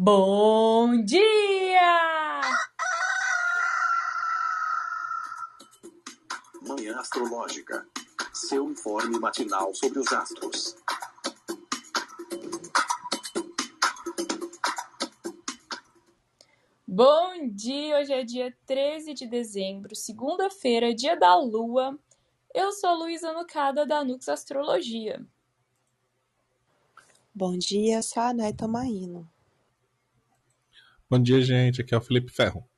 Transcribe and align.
Bom 0.00 1.04
dia! 1.04 2.40
Manhã 6.62 7.00
Astrológica. 7.00 7.84
Seu 8.32 8.70
informe 8.70 9.18
matinal 9.18 9.74
sobre 9.74 9.98
os 9.98 10.12
astros. 10.12 10.76
Bom 16.86 17.48
dia! 17.48 17.98
Hoje 17.98 18.12
é 18.12 18.22
dia 18.22 18.56
13 18.66 19.14
de 19.14 19.26
dezembro, 19.26 19.96
segunda-feira, 19.96 20.94
dia 20.94 21.16
da 21.16 21.34
lua. 21.34 21.98
Eu 22.54 22.70
sou 22.70 22.94
Luísa 22.94 23.32
Nucada, 23.32 23.84
da 23.84 24.04
Nux 24.04 24.28
Astrologia. 24.28 25.26
Bom 27.34 27.58
dia, 27.58 28.00
sou 28.00 28.22
a 28.22 28.32
Nay 28.32 28.52
Tomaino. 28.54 29.28
Bom 31.10 31.18
dia, 31.18 31.40
gente. 31.40 31.80
Aqui 31.80 31.94
é 31.94 31.96
o 31.96 32.02
Felipe 32.02 32.30
Ferro. 32.30 32.68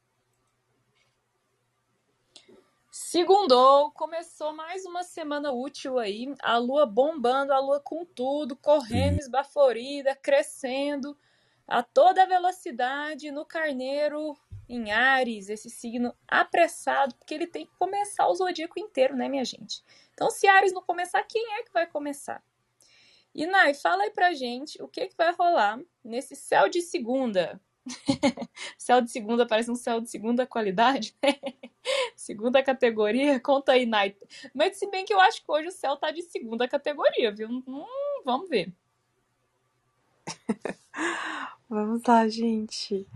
Segundou, 2.88 3.90
começou 3.90 4.52
mais 4.54 4.86
uma 4.86 5.02
semana 5.02 5.50
útil 5.50 5.98
aí. 5.98 6.32
A 6.40 6.56
lua 6.56 6.86
bombando, 6.86 7.52
a 7.52 7.58
lua 7.58 7.80
com 7.80 8.04
tudo, 8.04 8.54
correndo, 8.54 9.18
esbaforida, 9.18 10.14
crescendo 10.14 11.18
a 11.66 11.82
toda 11.82 12.24
velocidade 12.24 13.32
no 13.32 13.44
carneiro 13.44 14.38
em 14.68 14.92
Ares, 14.92 15.48
esse 15.48 15.68
signo 15.68 16.14
apressado, 16.28 17.16
porque 17.16 17.34
ele 17.34 17.48
tem 17.48 17.66
que 17.66 17.74
começar 17.80 18.28
o 18.28 18.34
zodíaco 18.36 18.78
inteiro, 18.78 19.16
né, 19.16 19.28
minha 19.28 19.44
gente? 19.44 19.82
Então, 20.12 20.30
se 20.30 20.46
Ares 20.46 20.72
não 20.72 20.82
começar, 20.82 21.24
quem 21.24 21.54
é 21.54 21.64
que 21.64 21.72
vai 21.72 21.88
começar? 21.88 22.40
E 23.34 23.44
Nai, 23.44 23.74
fala 23.74 24.04
aí 24.04 24.10
pra 24.10 24.34
gente 24.34 24.80
o 24.80 24.86
que, 24.86 25.08
que 25.08 25.16
vai 25.16 25.32
rolar 25.32 25.80
nesse 26.04 26.36
céu 26.36 26.68
de 26.68 26.80
segunda. 26.80 27.60
céu 28.76 29.00
de 29.00 29.10
segunda 29.10 29.46
parece 29.46 29.70
um 29.70 29.76
céu 29.76 30.00
de 30.00 30.10
segunda 30.10 30.46
qualidade, 30.46 31.14
né? 31.22 31.34
segunda 32.14 32.62
categoria. 32.62 33.40
Conta 33.40 33.72
aí, 33.72 33.86
Nai. 33.86 34.16
Mas 34.54 34.78
se 34.78 34.90
bem 34.90 35.04
que 35.04 35.12
eu 35.12 35.20
acho 35.20 35.42
que 35.44 35.50
hoje 35.50 35.68
o 35.68 35.72
céu 35.72 35.96
tá 35.96 36.10
de 36.10 36.22
segunda 36.22 36.68
categoria, 36.68 37.32
viu? 37.32 37.48
Hum, 37.48 37.86
vamos 38.24 38.48
ver. 38.48 38.72
Vamos 41.68 42.02
lá, 42.06 42.26
gente. 42.28 43.06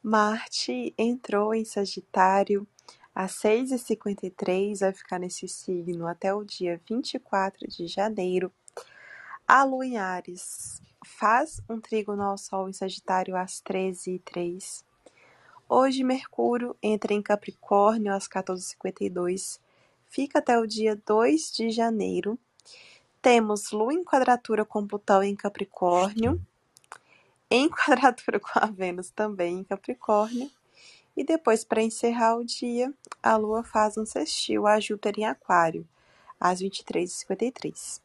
Marte 0.00 0.94
entrou 0.96 1.54
em 1.54 1.64
Sagitário 1.64 2.66
às 3.14 3.32
6h53, 3.40 4.80
vai 4.80 4.92
ficar 4.92 5.18
nesse 5.18 5.48
signo 5.48 6.06
até 6.06 6.32
o 6.32 6.44
dia 6.44 6.80
24 6.88 7.66
de 7.68 7.86
janeiro. 7.86 8.52
A 9.46 9.64
Lua 9.64 9.86
em 9.86 9.98
Ares 9.98 10.80
faz 11.04 11.60
um 11.68 11.78
trígono 11.78 12.22
ao 12.22 12.38
Sol 12.38 12.68
em 12.68 12.72
Sagitário 12.72 13.36
às 13.36 13.62
13h03. 13.62 14.82
Hoje, 15.68 16.02
Mercúrio 16.02 16.76
entra 16.82 17.12
em 17.12 17.22
Capricórnio 17.22 18.12
às 18.12 18.26
14h52, 18.26 19.60
fica 20.08 20.38
até 20.38 20.58
o 20.58 20.66
dia 20.66 21.00
2 21.06 21.52
de 21.52 21.70
janeiro. 21.70 22.38
Temos 23.22 23.70
Lua 23.70 23.94
em 23.94 24.04
quadratura 24.04 24.64
com 24.64 24.86
Plutão 24.86 25.22
em 25.22 25.34
Capricórnio, 25.34 26.40
em 27.50 27.68
quadratura 27.68 28.40
com 28.40 28.58
a 28.58 28.66
Vênus 28.66 29.10
também 29.10 29.60
em 29.60 29.64
Capricórnio. 29.64 30.50
E 31.16 31.22
depois, 31.22 31.64
para 31.64 31.82
encerrar 31.82 32.36
o 32.36 32.44
dia, 32.44 32.92
a 33.22 33.36
Lua 33.36 33.62
faz 33.62 33.96
um 33.96 34.04
sextil 34.04 34.66
a 34.66 34.80
Júpiter 34.80 35.14
em 35.18 35.24
Aquário, 35.24 35.86
às 36.40 36.60
23h53. 36.60 38.00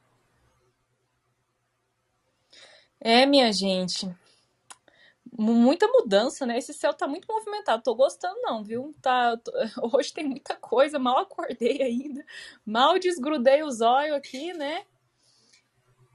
É, 3.02 3.26
minha 3.26 3.52
gente. 3.52 4.10
Muita 5.32 5.88
mudança, 5.88 6.46
né? 6.46 6.58
Esse 6.58 6.74
céu 6.74 6.94
tá 6.94 7.08
muito 7.08 7.28
movimentado. 7.32 7.84
Tô 7.84 7.96
gostando, 7.96 8.42
não, 8.42 8.64
viu? 8.64 8.94
Tá, 9.02 9.38
tô- 9.38 9.52
hoje 9.98 10.12
tem 10.14 10.28
muita 10.28 10.56
coisa. 10.56 11.00
Mal 11.00 11.18
acordei 11.20 11.82
ainda. 11.84 12.26
Mal 12.66 13.00
desgrudei 13.00 13.64
os 13.64 13.80
olhos 13.82 14.16
aqui, 14.16 14.54
né? 14.54 14.84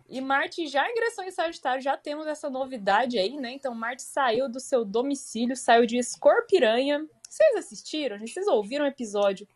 E 0.08 0.20
Marte 0.20 0.66
já 0.66 0.88
ingressou 0.90 1.24
em 1.24 1.30
Sagitário, 1.30 1.82
já 1.82 1.96
temos 1.96 2.26
essa 2.26 2.50
novidade 2.50 3.18
aí, 3.18 3.36
né? 3.38 3.52
Então, 3.52 3.74
Marte 3.74 4.02
saiu 4.02 4.48
do 4.50 4.60
seu 4.60 4.84
domicílio, 4.84 5.56
saiu 5.56 5.86
de 5.86 5.96
Escorpiranha. 5.96 7.08
Vocês 7.28 7.56
assistiram? 7.56 8.18
Vocês 8.18 8.46
ouviram 8.46 8.84
o 8.84 8.88
episódio 8.88 9.48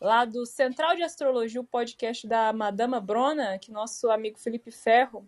lá 0.00 0.24
do 0.24 0.44
Central 0.44 0.96
de 0.96 1.02
Astrologia, 1.04 1.60
o 1.60 1.64
podcast 1.64 2.26
da 2.26 2.52
Madama 2.52 3.00
Brona, 3.00 3.58
que 3.58 3.70
nosso 3.70 4.10
amigo 4.10 4.38
Felipe 4.38 4.72
Ferro 4.72 5.26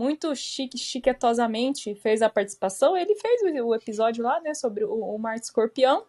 muito 0.00 0.34
chique, 0.34 0.78
chiquetosamente 0.78 1.94
fez 1.96 2.22
a 2.22 2.30
participação. 2.30 2.96
Ele 2.96 3.14
fez 3.16 3.42
o, 3.62 3.74
episódio 3.74 4.24
lá, 4.24 4.40
né, 4.40 4.54
sobre 4.54 4.82
o, 4.82 4.94
o 4.94 5.18
Marte 5.18 5.44
Escorpião. 5.44 6.06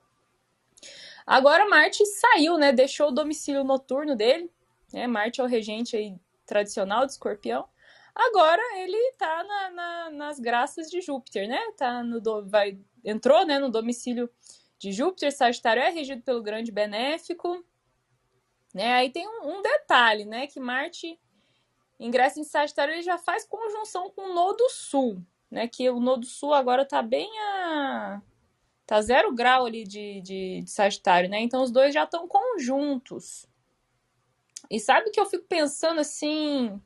Agora 1.27 1.67
Marte 1.67 2.05
saiu, 2.05 2.57
né, 2.57 2.71
deixou 2.71 3.09
o 3.09 3.11
domicílio 3.11 3.65
noturno 3.65 4.15
dele, 4.15 4.49
né, 4.93 5.07
Marte 5.07 5.41
é 5.41 5.43
o 5.43 5.47
regente 5.47 5.95
aí 5.97 6.15
tradicional 6.45 7.05
de 7.05 7.11
Escorpião. 7.11 7.67
Agora 8.15 8.61
ele 8.79 8.97
tá 9.17 9.43
na, 9.43 9.69
na- 9.69 10.09
nas 10.09 10.39
graças 10.39 10.89
de 10.89 11.01
Júpiter, 11.01 11.47
né, 11.49 11.59
tá 11.77 12.01
no, 12.01 12.21
do- 12.21 12.45
vai, 12.47 12.79
entrou, 13.03 13.45
né, 13.45 13.59
no 13.59 13.69
domicílio 13.69 14.29
de 14.79 14.91
Júpiter, 14.93 15.35
Sagitário 15.35 15.83
é 15.83 15.89
regido 15.89 16.21
pelo 16.23 16.41
grande 16.41 16.71
benéfico, 16.71 17.63
né, 18.73 18.93
aí 18.93 19.09
tem 19.09 19.27
um, 19.27 19.57
um 19.57 19.61
detalhe, 19.61 20.23
né, 20.25 20.47
que 20.47 20.59
Marte 20.61 21.19
ingressa 22.01 22.39
em 22.39 22.43
Sagitário, 22.43 22.93
ele 22.93 23.03
já 23.03 23.17
faz 23.17 23.45
conjunção 23.45 24.09
com 24.09 24.31
o 24.31 24.33
Nodo 24.33 24.67
Sul, 24.69 25.23
né? 25.49 25.67
Que 25.67 25.89
o 25.89 25.99
Nodo 25.99 26.25
Sul 26.25 26.53
agora 26.53 26.83
tá 26.85 27.01
bem 27.01 27.29
a. 27.39 28.21
tá 28.87 29.01
zero 29.01 29.33
grau 29.33 29.65
ali 29.65 29.83
de, 29.83 30.19
de, 30.21 30.61
de 30.63 30.71
Sagitário, 30.71 31.29
né? 31.29 31.39
Então 31.39 31.61
os 31.61 31.71
dois 31.71 31.93
já 31.93 32.03
estão 32.03 32.27
conjuntos. 32.27 33.47
E 34.69 34.79
sabe 34.79 35.11
que 35.11 35.19
eu 35.19 35.25
fico 35.25 35.45
pensando 35.47 36.01
assim. 36.01 36.81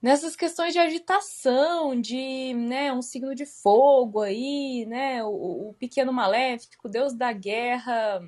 Nessas 0.00 0.34
questões 0.34 0.72
de 0.72 0.80
agitação, 0.80 2.00
de 2.00 2.54
né, 2.54 2.92
um 2.92 3.00
signo 3.00 3.36
de 3.36 3.46
fogo 3.46 4.20
aí, 4.20 4.84
né? 4.86 5.22
O, 5.24 5.70
o 5.70 5.74
pequeno 5.74 6.12
maléfico, 6.12 6.88
Deus 6.88 7.14
da 7.14 7.32
guerra, 7.32 8.20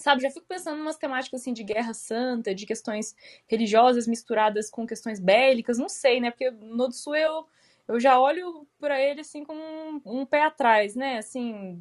Sabe, 0.00 0.22
já 0.22 0.30
fico 0.30 0.46
pensando 0.46 0.78
em 0.78 0.82
umas 0.82 0.96
temáticas 0.96 1.40
assim 1.40 1.52
de 1.52 1.64
guerra 1.64 1.92
santa, 1.92 2.54
de 2.54 2.64
questões 2.64 3.16
religiosas 3.48 4.06
misturadas 4.06 4.70
com 4.70 4.86
questões 4.86 5.18
bélicas, 5.18 5.76
não 5.76 5.88
sei, 5.88 6.20
né? 6.20 6.30
Porque 6.30 6.50
no 6.50 6.86
do 6.86 6.94
Sul 6.94 7.16
eu, 7.16 7.46
eu 7.88 7.98
já 7.98 8.18
olho 8.18 8.64
para 8.78 9.00
ele 9.00 9.22
assim 9.22 9.44
com 9.44 9.54
um, 9.56 10.00
um 10.06 10.24
pé 10.26 10.44
atrás, 10.44 10.94
né? 10.94 11.18
Assim, 11.18 11.80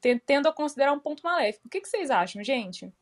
ten- 0.00 0.20
tendo 0.20 0.46
a 0.48 0.52
considerar 0.52 0.92
um 0.92 1.00
ponto 1.00 1.22
maléfico. 1.24 1.66
O 1.66 1.70
que, 1.70 1.80
que 1.80 1.88
vocês 1.88 2.10
acham, 2.12 2.44
gente? 2.44 2.92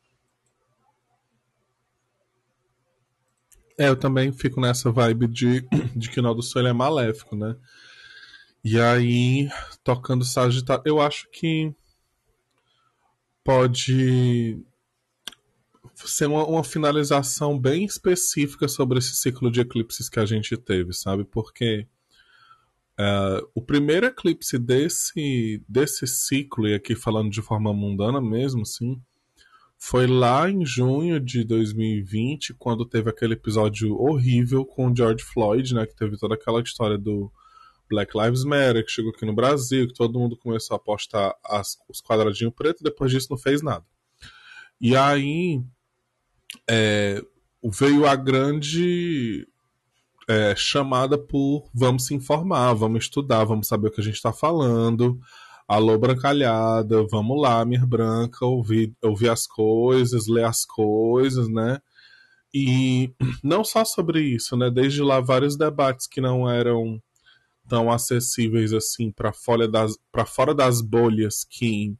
É, 3.77 3.87
eu 3.89 3.95
também 3.95 4.31
fico 4.31 4.59
nessa 4.59 4.91
vibe 4.91 5.27
de, 5.27 5.61
de 5.95 6.09
que 6.09 6.19
o 6.19 6.23
Nó 6.23 6.33
do 6.33 6.41
Sul 6.41 6.65
é 6.65 6.73
maléfico, 6.73 7.35
né? 7.35 7.55
E 8.63 8.79
aí, 8.79 9.49
tocando 9.83 10.23
Sagitário, 10.23 10.83
eu 10.85 11.01
acho 11.01 11.27
que 11.31 11.73
pode 13.43 14.59
ser 15.95 16.27
uma, 16.27 16.45
uma 16.45 16.63
finalização 16.63 17.57
bem 17.59 17.85
específica 17.85 18.67
sobre 18.67 18.99
esse 18.99 19.15
ciclo 19.15 19.51
de 19.51 19.61
eclipses 19.61 20.09
que 20.09 20.19
a 20.19 20.25
gente 20.25 20.57
teve, 20.57 20.93
sabe? 20.93 21.23
Porque 21.23 21.87
é, 22.99 23.43
o 23.55 23.61
primeiro 23.61 24.05
eclipse 24.05 24.57
desse, 24.57 25.63
desse 25.67 26.05
ciclo, 26.07 26.67
e 26.67 26.75
aqui 26.75 26.95
falando 26.95 27.29
de 27.29 27.41
forma 27.41 27.73
mundana 27.73 28.21
mesmo, 28.21 28.61
assim, 28.61 29.01
foi 29.77 30.05
lá 30.05 30.49
em 30.49 30.63
junho 30.63 31.19
de 31.19 31.43
2020, 31.43 32.53
quando 32.53 32.85
teve 32.85 33.09
aquele 33.09 33.33
episódio 33.33 33.99
horrível 33.99 34.63
com 34.63 34.87
o 34.87 34.95
George 34.95 35.23
Floyd, 35.23 35.73
né? 35.73 35.87
Que 35.87 35.95
teve 35.95 36.17
toda 36.17 36.35
aquela 36.35 36.61
história 36.61 36.97
do 36.97 37.31
Black 37.91 38.17
Lives 38.17 38.43
Matter, 38.45 38.83
que 38.85 38.91
chegou 38.91 39.11
aqui 39.11 39.25
no 39.25 39.35
Brasil, 39.35 39.87
que 39.87 39.93
todo 39.93 40.17
mundo 40.17 40.37
começou 40.37 40.75
a 40.75 40.79
postar 40.79 41.35
as- 41.45 41.77
os 41.89 42.01
quadradinhos 42.01 42.53
pretos, 42.55 42.81
depois 42.81 43.11
disso 43.11 43.27
não 43.29 43.37
fez 43.37 43.61
nada. 43.61 43.85
E 44.79 44.95
aí 44.95 45.61
é, 46.69 47.21
veio 47.63 48.07
a 48.07 48.15
grande 48.15 49.47
é, 50.27 50.55
chamada 50.55 51.17
por 51.17 51.69
vamos 51.73 52.05
se 52.05 52.13
informar, 52.13 52.73
vamos 52.73 53.03
estudar, 53.03 53.43
vamos 53.43 53.67
saber 53.67 53.89
o 53.89 53.91
que 53.91 54.01
a 54.01 54.03
gente 54.03 54.15
está 54.15 54.31
falando. 54.31 55.19
Alô, 55.67 55.97
brancalhada, 55.97 57.05
vamos 57.09 57.39
lá, 57.41 57.63
Mir 57.65 57.85
Branca, 57.85 58.45
ouvir, 58.45 58.93
ouvir 59.01 59.29
as 59.29 59.45
coisas, 59.47 60.27
ler 60.27 60.45
as 60.45 60.65
coisas, 60.65 61.47
né? 61.47 61.79
E 62.53 63.13
não 63.43 63.63
só 63.63 63.85
sobre 63.85 64.21
isso, 64.21 64.57
né? 64.57 64.69
Desde 64.69 65.01
lá, 65.01 65.19
vários 65.21 65.55
debates 65.57 66.07
que 66.07 66.19
não 66.19 66.49
eram 66.49 67.01
tão 67.71 67.89
acessíveis 67.89 68.73
assim 68.73 69.09
para 69.09 69.31
fora 69.31 69.65
das, 69.65 69.97
pra 70.11 70.25
fora 70.25 70.53
das 70.53 70.81
bolhas 70.81 71.45
que, 71.49 71.95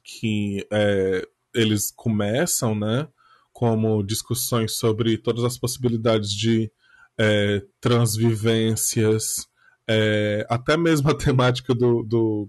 que 0.00 0.64
é, 0.70 1.26
eles 1.52 1.90
começam, 1.90 2.72
né? 2.72 3.08
Como 3.52 4.04
discussões 4.04 4.76
sobre 4.76 5.18
todas 5.18 5.42
as 5.42 5.58
possibilidades 5.58 6.30
de 6.30 6.70
é, 7.18 7.66
transvivências, 7.80 9.48
é, 9.88 10.46
até 10.48 10.76
mesmo 10.76 11.10
a 11.10 11.14
temática 11.18 11.74
do, 11.74 12.04
do 12.04 12.48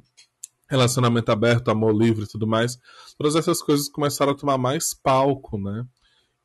relacionamento 0.69 1.31
aberto, 1.31 1.71
amor 1.71 1.91
livre 1.91 2.25
e 2.25 2.27
tudo 2.27 2.45
mais, 2.45 2.77
todas 3.17 3.35
essas 3.35 3.63
coisas 3.63 3.89
começaram 3.89 4.33
a 4.33 4.37
tomar 4.37 4.59
mais 4.59 4.93
palco, 4.93 5.57
né? 5.57 5.87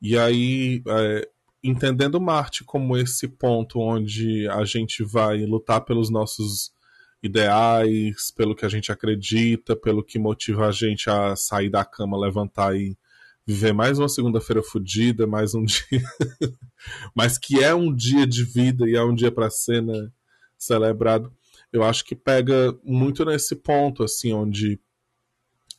E 0.01 0.17
aí, 0.17 0.81
é, 0.87 1.29
entendendo 1.63 2.19
Marte 2.19 2.63
como 2.63 2.97
esse 2.97 3.27
ponto 3.27 3.79
onde 3.79 4.47
a 4.49 4.63
gente 4.63 5.03
vai 5.03 5.45
lutar 5.45 5.81
pelos 5.81 6.09
nossos 6.09 6.71
ideais, 7.21 8.31
pelo 8.31 8.55
que 8.55 8.65
a 8.65 8.69
gente 8.69 8.91
acredita, 8.91 9.75
pelo 9.75 10.03
que 10.03 10.17
motiva 10.17 10.67
a 10.67 10.71
gente 10.71 11.09
a 11.09 11.35
sair 11.35 11.69
da 11.69 11.83
cama, 11.83 12.17
levantar 12.17 12.75
e 12.75 12.97
viver 13.45 13.73
mais 13.73 13.99
uma 13.99 14.07
segunda-feira 14.07 14.63
fodida, 14.63 15.27
mais 15.27 15.53
um 15.53 15.63
dia, 15.65 16.03
mas 17.15 17.37
que 17.37 17.63
é 17.63 17.73
um 17.73 17.93
dia 17.93 18.25
de 18.25 18.43
vida 18.43 18.87
e 18.87 18.95
é 18.95 19.03
um 19.03 19.13
dia 19.13 19.31
para 19.31 19.49
ser 19.49 19.81
né, 19.81 20.09
celebrado. 20.57 21.33
Eu 21.73 21.83
acho 21.83 22.05
que 22.05 22.15
pega 22.15 22.77
muito 22.83 23.25
nesse 23.25 23.55
ponto, 23.55 24.03
assim, 24.03 24.33
onde 24.33 24.79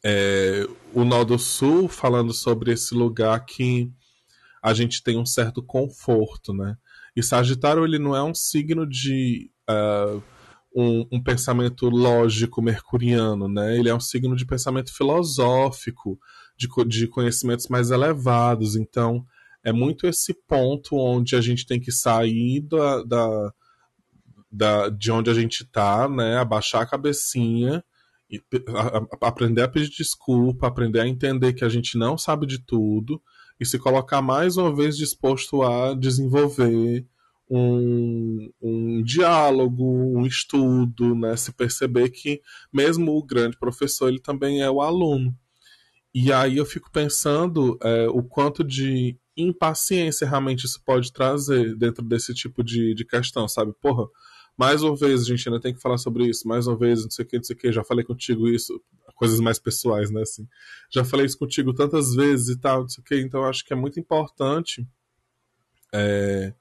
é, 0.05 0.67
o 0.93 1.05
Nó 1.05 1.25
do 1.25 1.39
Sul 1.39 1.89
falando 1.89 2.33
sobre 2.33 2.73
esse 2.73 2.95
lugar 2.95 3.45
que 3.45 3.91
a 4.63 4.75
gente 4.75 5.03
tem 5.03 5.19
um 5.19 5.27
certo 5.27 5.63
conforto, 5.63 6.53
né? 6.53 6.77
E 7.17 7.23
Sagitário 7.23 7.85
ele 7.85 7.99
não 7.99 8.15
é 8.15 8.23
um 8.23 8.35
signo 8.35 8.87
de 8.87 9.51
uh, 9.69 10.23
um, 10.75 11.07
um, 11.13 11.23
pensamento 11.23 11.89
lógico 11.89 12.63
mercuriano, 12.63 13.49
né? 13.49 13.77
Ele 13.77 13.89
é 13.89 13.95
um 13.95 14.01
signo 14.01 14.37
de 14.37 14.47
pensamento 14.47 14.95
filosófico, 14.95 16.19
de, 16.57 16.69
de 16.87 17.09
conhecimentos 17.09 17.69
mais 17.69 17.91
elevados. 17.91 18.77
Então, 18.77 19.25
é 19.65 19.73
muito 19.73 20.07
esse 20.07 20.35
ponto 20.47 20.97
onde 20.97 21.35
a 21.35 21.41
gente 21.41 21.67
tem 21.67 21.81
que 21.81 21.91
sair 21.91 22.61
da, 22.61 23.03
da, 23.03 23.53
da 24.51 24.89
de 24.91 25.11
onde 25.11 25.31
a 25.31 25.35
gente 25.35 25.63
está, 25.63 26.09
né? 26.09 26.37
Abaixar 26.37 26.83
a 26.83 26.87
cabecinha 26.87 27.83
aprender 29.21 29.63
a 29.63 29.69
pedir 29.69 29.91
desculpa, 29.91 30.67
aprender 30.67 31.01
a 31.01 31.09
entender 31.09 31.53
que 31.53 31.65
a 31.65 31.69
gente 31.69 31.99
não 31.99 32.17
sabe 32.17 32.47
de 32.47 32.59
tudo 32.59 33.21
e 33.61 33.67
se 33.67 33.79
colocar 33.79 34.23
mais 34.23 34.57
uma 34.57 34.75
vez 34.75 34.97
disposto 34.97 35.63
a 35.63 35.95
desenvolver 35.95 37.07
um, 37.51 38.51
um 38.63 39.03
diálogo, 39.03 39.85
um 39.85 40.25
estudo, 40.25 41.15
né? 41.15 41.37
se 41.37 41.53
perceber 41.53 42.09
que 42.11 42.41
mesmo 42.73 43.13
o 43.13 43.23
grande 43.23 43.59
professor 43.59 44.09
ele 44.09 44.21
também 44.21 44.63
é 44.63 44.71
o 44.71 44.81
aluno. 44.81 45.37
E 46.15 46.33
aí 46.33 46.57
eu 46.57 46.65
fico 46.65 46.91
pensando 46.91 47.79
é, 47.83 48.09
o 48.09 48.23
quanto 48.23 48.65
de 48.65 49.17
impaciência 49.37 50.27
realmente 50.27 50.65
isso 50.65 50.83
pode 50.85 51.13
trazer 51.13 51.77
dentro 51.77 52.05
desse 52.05 52.33
tipo 52.35 52.65
de, 52.65 52.95
de 52.95 53.05
questão, 53.05 53.47
sabe? 53.47 53.73
Porra, 53.81 54.07
mais 54.57 54.83
uma 54.83 54.95
vez 54.95 55.23
a 55.23 55.25
gente 55.25 55.49
ainda 55.49 55.61
tem 55.61 55.73
que 55.73 55.81
falar 55.81 55.99
sobre 55.99 56.27
isso, 56.29 56.47
mais 56.47 56.67
uma 56.67 56.77
vez, 56.77 57.03
não 57.03 57.11
sei 57.11 57.25
o 57.25 57.29
que, 57.29 57.37
não 57.37 57.45
sei 57.45 57.57
o 57.57 57.59
que, 57.59 57.73
já 57.73 57.85
falei 57.85 58.05
contigo 58.05 58.49
isso, 58.49 58.81
coisas 59.21 59.39
mais 59.39 59.59
pessoais, 59.59 60.11
né, 60.11 60.23
assim. 60.23 60.49
Já 60.91 61.05
falei 61.05 61.27
isso 61.27 61.39
contigo 61.39 61.75
tantas 61.75 62.15
vezes 62.15 62.49
e 62.49 62.59
tal, 62.59 62.81
não 62.81 62.89
sei 62.89 63.03
o 63.03 63.05
que, 63.05 63.21
então 63.21 63.45
acho 63.45 63.63
que 63.63 63.75
é 63.75 63.77
muito 63.77 64.01
importante 64.01 64.89
é, 65.93 66.55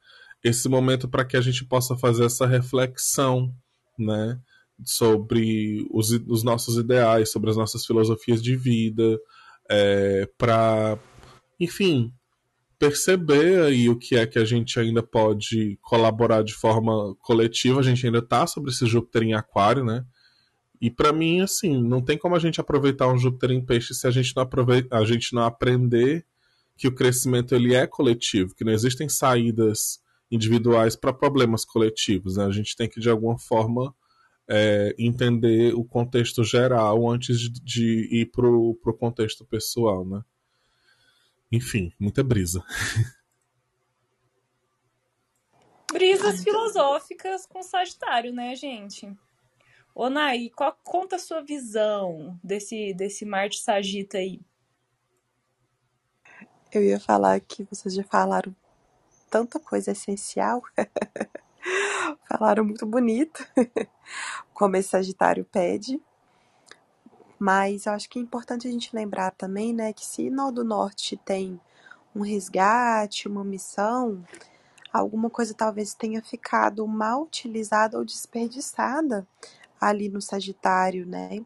esse 0.44 0.68
momento 0.68 1.08
para 1.08 1.24
que 1.24 1.38
a 1.38 1.42
gente 1.42 1.64
possa 1.64 1.96
fazer 1.96 2.26
essa 2.26 2.46
reflexão, 2.46 3.56
né, 3.98 4.38
sobre 4.84 5.88
os, 5.90 6.12
os 6.28 6.44
nossos 6.44 6.78
ideais, 6.78 7.32
sobre 7.32 7.50
as 7.50 7.56
nossas 7.56 7.86
filosofias 7.86 8.44
de 8.44 8.58
vida, 8.58 9.18
é, 9.70 10.30
para, 10.38 11.00
enfim, 11.58 12.14
perceber 12.78 13.62
aí 13.62 13.90
o 13.90 13.98
que 13.98 14.18
é 14.18 14.28
que 14.28 14.38
a 14.38 14.44
gente 14.44 14.78
ainda 14.78 15.02
pode 15.02 15.78
colaborar 15.82 16.44
de 16.44 16.54
forma 16.54 17.16
coletiva. 17.22 17.80
A 17.80 17.84
gente 17.84 18.06
ainda 18.06 18.20
está 18.20 18.46
sobre 18.48 18.72
esse 18.72 18.86
Júpiter 18.86 19.24
em 19.24 19.34
Aquário, 19.34 19.84
né? 19.84 20.06
E 20.82 20.90
para 20.90 21.12
mim, 21.12 21.42
assim, 21.42 21.82
não 21.82 22.02
tem 22.02 22.18
como 22.18 22.36
a 22.36 22.40
gente 22.40 22.62
aproveitar 22.62 23.12
um 23.12 23.18
Júpiter 23.18 23.52
em 23.52 23.64
peixe 23.64 23.94
se 23.94 24.08
a 24.08 24.12
gente 24.12 24.34
não, 24.36 24.44
aproveita, 24.44 24.98
a 24.98 25.04
gente 25.04 25.34
não 25.34 25.44
aprender 25.44 26.26
que 26.78 26.88
o 26.88 26.96
crescimento 26.96 27.54
ele 27.54 27.76
é 27.76 27.86
coletivo, 27.86 28.56
que 28.56 28.64
não 28.64 28.72
existem 28.72 29.10
saídas 29.10 30.02
individuais 30.32 30.96
para 30.96 31.12
problemas 31.12 31.66
coletivos. 31.66 32.38
Né? 32.38 32.46
A 32.46 32.52
gente 32.52 32.76
tem 32.78 32.88
que, 32.88 33.02
de 33.02 33.10
alguma 33.10 33.38
forma, 33.38 33.94
é, 34.48 34.96
entender 34.98 35.74
o 35.76 35.84
contexto 35.84 36.44
geral 36.44 37.10
antes 37.10 37.40
de, 37.40 37.50
de 37.62 38.22
ir 38.22 38.32
para 38.32 38.48
o 38.48 38.98
contexto 38.98 39.46
pessoal. 39.46 40.06
Né? 40.06 40.24
Enfim, 41.52 41.92
muita 42.00 42.24
brisa. 42.24 42.64
Brisas 45.92 46.44
filosóficas 46.44 47.46
com 47.48 47.64
Sagitário, 47.64 48.32
né, 48.32 48.56
gente? 48.56 49.12
Ô, 49.94 50.10
Nai, 50.10 50.50
qual, 50.56 50.78
conta 50.84 51.18
a 51.18 51.20
sua 51.20 51.42
visão 51.42 52.40
desse, 52.44 52.94
desse 52.94 53.26
Marte 53.26 53.60
Sagita 53.60 54.18
aí. 54.18 54.40
Eu 56.72 56.84
ia 56.84 57.00
falar 57.00 57.40
que 57.40 57.64
vocês 57.64 57.94
já 57.94 58.04
falaram 58.04 58.56
tanta 59.30 59.60
coisa 59.60 59.92
essencial. 59.92 60.62
falaram 62.30 62.64
muito 62.64 62.86
bonito, 62.86 63.46
como 64.54 64.76
esse 64.76 64.90
Sagitário 64.90 65.44
pede. 65.46 66.00
Mas 67.38 67.86
eu 67.86 67.94
acho 67.94 68.10
que 68.10 68.20
é 68.20 68.22
importante 68.22 68.68
a 68.68 68.72
gente 68.72 68.96
lembrar 68.96 69.32
também, 69.32 69.74
né, 69.74 69.94
que 69.94 70.06
se 70.06 70.30
Nó 70.30 70.52
do 70.52 70.64
Norte 70.64 71.18
tem 71.18 71.60
um 72.16 72.22
resgate, 72.22 73.28
uma 73.28 73.44
missão, 73.44 74.24
alguma 74.92 75.30
coisa 75.30 75.54
talvez 75.54 75.94
tenha 75.94 76.22
ficado 76.22 76.86
mal 76.88 77.24
utilizada 77.24 77.98
ou 77.98 78.04
desperdiçada 78.04 79.26
ali 79.80 80.10
no 80.10 80.22
Sagitário, 80.22 81.06
né? 81.06 81.44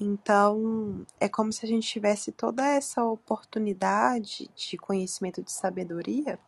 Então, 0.00 1.04
é 1.18 1.28
como 1.28 1.52
se 1.52 1.64
a 1.66 1.68
gente 1.68 1.88
tivesse 1.88 2.30
toda 2.30 2.64
essa 2.64 3.02
oportunidade 3.04 4.48
de 4.54 4.76
conhecimento 4.76 5.42
de 5.42 5.50
sabedoria 5.50 6.38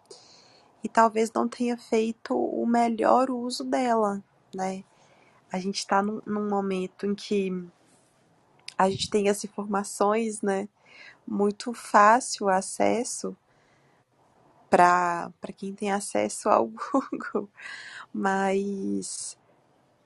e 0.85 0.89
talvez 0.89 1.33
não 1.33 1.49
tenha 1.49 1.77
feito 1.77 2.37
o 2.37 2.65
melhor 2.65 3.31
uso 3.31 3.65
dela, 3.65 4.23
né? 4.55 4.85
A 5.53 5.59
gente 5.59 5.79
está 5.79 6.01
num, 6.01 6.23
num, 6.25 6.49
momento 6.49 7.07
em 7.07 7.15
que 7.15 7.51
a 8.79 8.89
gente 8.89 9.11
tem 9.11 9.29
as 9.29 9.45
informações, 9.45 10.43
né? 10.43 10.69
Muito 11.27 11.75
fácil 11.75 12.49
acesso 12.49 13.37
para 14.71 15.33
quem 15.57 15.75
tem 15.75 15.91
acesso 15.91 16.49
ao 16.49 16.69
Google, 16.71 17.49
mas 18.15 19.37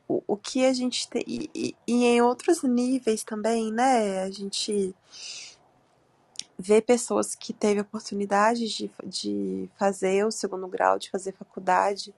o, 0.09 0.23
o 0.27 0.37
que 0.37 0.65
a 0.65 0.73
gente 0.73 1.09
tem. 1.09 1.25
E, 1.27 1.51
e, 1.55 1.77
e 1.87 2.05
em 2.05 2.21
outros 2.23 2.63
níveis 2.63 3.25
também, 3.25 3.73
né? 3.73 4.23
A 4.23 4.31
gente 4.31 4.95
vê 6.59 6.81
pessoas 6.81 7.35
que 7.35 7.53
teve 7.53 7.81
oportunidade 7.81 8.69
de, 8.69 8.91
de 9.05 9.69
fazer 9.79 10.25
o 10.25 10.31
segundo 10.31 10.69
grau, 10.69 10.99
de 10.99 11.11
fazer 11.11 11.33
faculdade, 11.33 12.15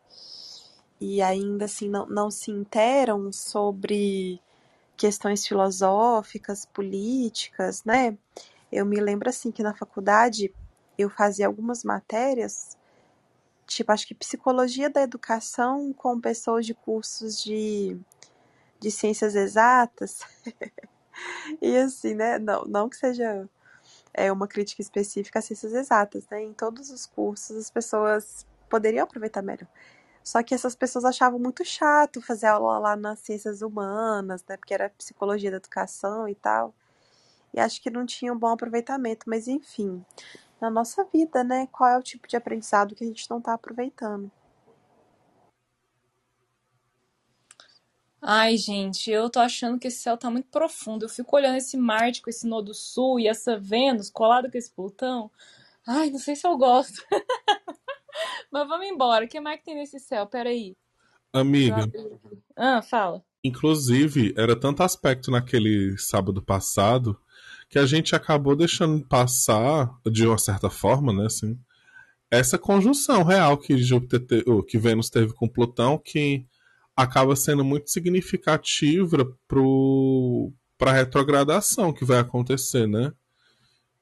e 1.00 1.22
ainda 1.22 1.64
assim 1.66 1.88
não, 1.88 2.06
não 2.06 2.30
se 2.30 2.50
interam 2.50 3.32
sobre 3.32 4.40
questões 4.96 5.46
filosóficas, 5.46 6.64
políticas, 6.66 7.84
né? 7.84 8.16
Eu 8.72 8.84
me 8.84 9.00
lembro 9.00 9.28
assim 9.28 9.50
que 9.50 9.62
na 9.62 9.75
faculdade 9.75 10.52
eu 10.99 11.11
fazia 11.11 11.46
algumas 11.46 11.84
matérias 11.84 12.75
tipo, 13.66 13.92
acho 13.92 14.06
que 14.06 14.14
psicologia 14.14 14.88
da 14.88 15.02
educação 15.02 15.92
com 15.92 16.20
pessoas 16.20 16.64
de 16.64 16.75
cursos 16.75 17.42
de, 17.42 17.99
de 18.78 18.90
ciências 18.90 19.35
exatas. 19.35 20.20
e 21.61 21.76
assim, 21.76 22.14
né? 22.14 22.38
Não, 22.38 22.64
não 22.64 22.88
que 22.88 22.96
seja 22.96 23.49
é, 24.14 24.30
uma 24.32 24.46
crítica 24.49 24.80
específica 24.82 25.38
a 25.40 25.42
ciências 25.42 25.73
exatas, 25.75 26.26
né? 26.30 26.42
Em 26.42 26.52
todos 26.52 26.90
os 26.90 27.06
cursos 27.06 27.56
as 27.56 27.70
pessoas 27.70 28.46
poderiam 28.70 29.04
aproveitar 29.04 29.42
melhor. 29.42 29.68
Só 30.23 30.42
que 30.42 30.54
essas 30.54 30.75
pessoas 30.75 31.04
achavam 31.04 31.38
muito 31.38 31.64
chato 31.64 32.20
fazer 32.20 32.46
aula 32.46 32.78
lá 32.78 32.96
nas 32.96 33.20
ciências 33.20 33.62
humanas, 33.62 34.44
né? 34.49 34.56
Porque 34.56 34.75
era 34.75 34.90
psicologia 34.90 35.50
da 35.50 35.58
educação 35.58 36.28
e 36.28 36.35
tal. 36.35 36.75
E 37.54 37.61
acho 37.61 37.80
que 37.82 37.90
não 37.90 38.04
tinha 38.04 38.32
um 38.32 38.38
bom 38.38 38.49
aproveitamento, 38.49 39.28
mas 39.28 39.49
enfim 39.49 40.04
na 40.60 40.70
nossa 40.70 41.04
vida, 41.04 41.44
né? 41.44 41.66
Qual 41.70 41.88
é 41.88 41.98
o 41.98 42.02
tipo 42.02 42.26
de 42.26 42.36
aprendizado 42.36 42.94
que 42.94 43.04
a 43.04 43.06
gente 43.06 43.28
não 43.30 43.38
está 43.38 43.54
aproveitando. 43.54 44.30
Ai, 48.20 48.56
gente, 48.56 49.10
eu 49.10 49.30
tô 49.30 49.38
achando 49.38 49.78
que 49.78 49.86
esse 49.86 49.98
céu 49.98 50.16
tá 50.16 50.30
muito 50.30 50.48
profundo. 50.48 51.04
Eu 51.04 51.08
fico 51.08 51.36
olhando 51.36 51.58
esse 51.58 51.76
Marte 51.76 52.22
com 52.22 52.30
esse 52.30 52.46
nodo 52.46 52.75
sul 52.75 53.20
e 53.20 53.28
essa 53.28 53.58
Vênus 53.58 54.10
colada 54.10 54.50
com 54.50 54.58
esse 54.58 54.72
Plutão. 54.72 55.30
Ai, 55.86 56.10
não 56.10 56.18
sei 56.18 56.34
se 56.34 56.46
eu 56.46 56.56
gosto. 56.56 57.00
Mas 58.50 58.66
vamos 58.66 58.86
embora. 58.86 59.25
O 59.25 59.28
que 59.28 59.38
mais 59.38 59.58
que 59.58 59.66
tem 59.66 59.76
nesse 59.76 60.00
céu? 60.00 60.26
Peraí. 60.26 60.76
Amiga. 61.32 61.88
Ah, 62.56 62.82
fala. 62.82 63.22
Inclusive, 63.44 64.34
era 64.36 64.58
tanto 64.58 64.82
aspecto 64.82 65.30
naquele 65.30 65.96
sábado 65.96 66.42
passado 66.42 67.16
que 67.68 67.78
a 67.78 67.87
gente 67.87 68.14
acabou 68.14 68.54
deixando 68.54 69.04
passar, 69.06 69.90
de 70.11 70.26
uma 70.26 70.38
certa 70.38 70.70
forma, 70.70 71.12
né, 71.12 71.26
assim, 71.26 71.58
essa 72.30 72.58
conjunção 72.58 73.23
real 73.23 73.56
que 73.56 73.78
Júpiter 73.78 74.20
te, 74.20 74.44
que 74.68 74.78
Vênus 74.78 75.11
teve 75.11 75.32
com 75.32 75.49
Plutão, 75.49 75.99
que 75.99 76.44
acaba 76.96 77.37
sendo 77.37 77.64
muito 77.64 77.90
significativa 77.90 79.28
para 80.76 80.90
a 80.90 80.94
retrogradação 80.94 81.92
que 81.92 82.04
vai 82.04 82.18
acontecer, 82.18 82.87
né? 82.87 83.12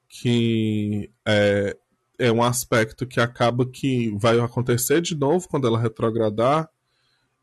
Que 0.07 1.11
é, 1.25 1.77
é 2.17 2.31
um 2.31 2.41
aspecto 2.41 3.05
que 3.05 3.19
acaba 3.19 3.65
que 3.69 4.09
vai 4.17 4.39
acontecer 4.39 5.01
de 5.01 5.15
novo 5.15 5.47
quando 5.47 5.67
ela 5.67 5.79
retrogradar, 5.79 6.69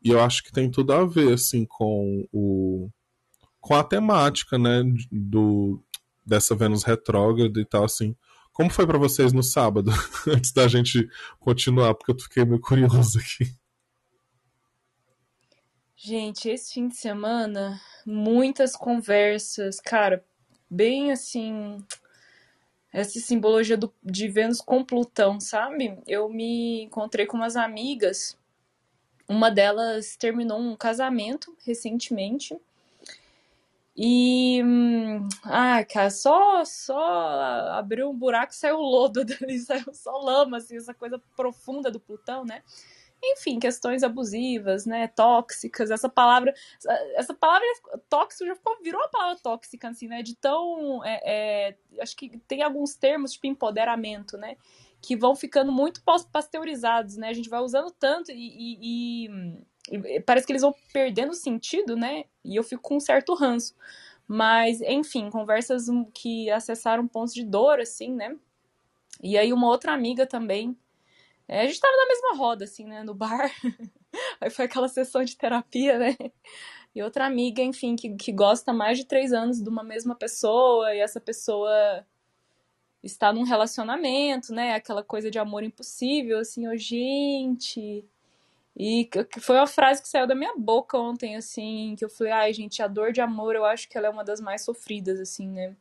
e 0.03 0.09
eu 0.09 0.19
acho 0.19 0.43
que 0.43 0.51
tem 0.51 0.69
tudo 0.69 0.91
a 0.91 1.05
ver, 1.05 1.33
assim, 1.33 1.65
com 1.65 2.27
o 2.31 2.89
com 3.61 3.75
a 3.75 3.83
temática, 3.83 4.57
né, 4.57 4.83
do 5.09 5.81
dessa 6.25 6.55
Vênus 6.55 6.83
retrógrada 6.83 7.59
e 7.59 7.65
tal, 7.65 7.85
assim. 7.85 8.15
Como 8.51 8.69
foi 8.69 8.85
para 8.85 8.97
vocês 8.97 9.33
no 9.33 9.41
sábado, 9.41 9.91
antes 10.27 10.51
da 10.51 10.67
gente 10.67 11.09
continuar, 11.39 11.95
porque 11.95 12.11
eu 12.11 12.19
fiquei 12.19 12.45
meio 12.45 12.61
curioso 12.61 13.19
aqui. 13.19 13.51
Gente, 15.95 16.49
esse 16.49 16.73
fim 16.73 16.89
de 16.89 16.95
semana, 16.95 17.79
muitas 18.05 18.75
conversas, 18.75 19.79
cara, 19.79 20.23
bem 20.69 21.11
assim, 21.11 21.77
essa 22.91 23.19
simbologia 23.19 23.77
do, 23.77 23.91
de 24.03 24.27
Vênus 24.27 24.61
com 24.61 24.83
Plutão, 24.83 25.39
sabe? 25.39 25.97
Eu 26.05 26.29
me 26.29 26.83
encontrei 26.83 27.25
com 27.25 27.37
umas 27.37 27.55
amigas, 27.55 28.37
uma 29.27 29.49
delas 29.49 30.15
terminou 30.15 30.59
um 30.59 30.75
casamento 30.75 31.55
recentemente. 31.65 32.55
E. 33.95 34.61
Ah, 35.43 35.83
cara, 35.85 36.09
só, 36.09 36.65
só 36.65 36.99
abriu 37.77 38.09
um 38.09 38.17
buraco 38.17 38.53
saiu 38.53 38.77
lodo 38.77 39.23
dali, 39.25 39.59
saiu 39.59 39.93
só 39.93 40.17
lama, 40.17 40.57
assim, 40.57 40.77
essa 40.77 40.93
coisa 40.93 41.21
profunda 41.35 41.91
do 41.91 41.99
Plutão, 41.99 42.43
né? 42.43 42.63
enfim, 43.25 43.57
questões 43.57 44.03
abusivas, 44.03 44.85
né, 44.85 45.07
tóxicas, 45.07 45.89
essa 45.89 46.09
palavra, 46.09 46.53
essa 47.15 47.33
palavra 47.33 47.65
tóxico 48.09 48.45
já 48.45 48.55
ficou, 48.55 48.77
virou 48.83 49.01
a 49.01 49.07
palavra 49.07 49.37
tóxica, 49.41 49.87
assim, 49.87 50.07
né, 50.07 50.21
de 50.21 50.35
tão, 50.35 51.03
é, 51.05 51.21
é, 51.23 51.77
acho 52.01 52.17
que 52.17 52.37
tem 52.39 52.61
alguns 52.61 52.95
termos, 52.95 53.31
tipo 53.31 53.47
empoderamento, 53.47 54.37
né, 54.37 54.57
que 55.01 55.15
vão 55.15 55.35
ficando 55.35 55.71
muito 55.71 56.01
pasteurizados, 56.31 57.15
né, 57.15 57.29
a 57.29 57.33
gente 57.33 57.49
vai 57.49 57.61
usando 57.61 57.91
tanto 57.91 58.31
e, 58.31 58.35
e, 58.35 58.77
e, 58.81 59.29
e 59.29 59.63
parece 60.25 60.45
que 60.45 60.51
eles 60.53 60.61
vão 60.61 60.73
perdendo 60.91 61.33
sentido, 61.33 61.95
né, 61.95 62.25
e 62.43 62.55
eu 62.55 62.63
fico 62.63 62.81
com 62.81 62.97
um 62.97 62.99
certo 62.99 63.33
ranço, 63.33 63.75
mas, 64.27 64.81
enfim, 64.81 65.29
conversas 65.29 65.87
que 66.13 66.49
acessaram 66.49 67.07
pontos 67.07 67.33
de 67.33 67.43
dor, 67.43 67.79
assim, 67.79 68.13
né, 68.13 68.35
e 69.21 69.37
aí 69.37 69.53
uma 69.53 69.67
outra 69.67 69.93
amiga 69.93 70.25
também 70.25 70.77
é, 71.47 71.61
a 71.61 71.65
gente 71.65 71.79
tava 71.79 71.95
na 71.95 72.07
mesma 72.07 72.35
roda, 72.35 72.63
assim, 72.63 72.85
né, 72.85 73.03
no 73.03 73.13
bar. 73.13 73.51
Aí 74.39 74.49
foi 74.49 74.65
aquela 74.65 74.87
sessão 74.87 75.23
de 75.23 75.35
terapia, 75.35 75.97
né? 75.99 76.15
E 76.95 77.01
outra 77.03 77.25
amiga, 77.25 77.61
enfim, 77.61 77.95
que, 77.95 78.15
que 78.15 78.31
gosta 78.31 78.71
mais 78.71 78.97
de 78.97 79.05
três 79.05 79.33
anos 79.33 79.61
de 79.61 79.67
uma 79.67 79.83
mesma 79.83 80.15
pessoa, 80.15 80.93
e 80.95 80.99
essa 80.99 81.19
pessoa 81.19 82.05
está 83.03 83.33
num 83.33 83.43
relacionamento, 83.43 84.53
né? 84.53 84.73
Aquela 84.75 85.03
coisa 85.03 85.29
de 85.29 85.39
amor 85.39 85.63
impossível, 85.63 86.39
assim, 86.39 86.67
oh, 86.67 86.77
gente. 86.77 88.05
E 88.75 89.07
foi 89.39 89.57
uma 89.57 89.67
frase 89.67 90.01
que 90.01 90.07
saiu 90.07 90.25
da 90.25 90.33
minha 90.35 90.55
boca 90.57 90.97
ontem, 90.97 91.35
assim, 91.35 91.95
que 91.97 92.03
eu 92.03 92.09
falei, 92.09 92.33
ai, 92.33 92.53
gente, 92.53 92.81
a 92.81 92.87
dor 92.87 93.11
de 93.11 93.21
amor 93.21 93.55
eu 93.55 93.65
acho 93.65 93.87
que 93.87 93.97
ela 93.97 94.07
é 94.07 94.09
uma 94.09 94.23
das 94.23 94.41
mais 94.41 94.63
sofridas, 94.63 95.19
assim, 95.19 95.47
né? 95.47 95.75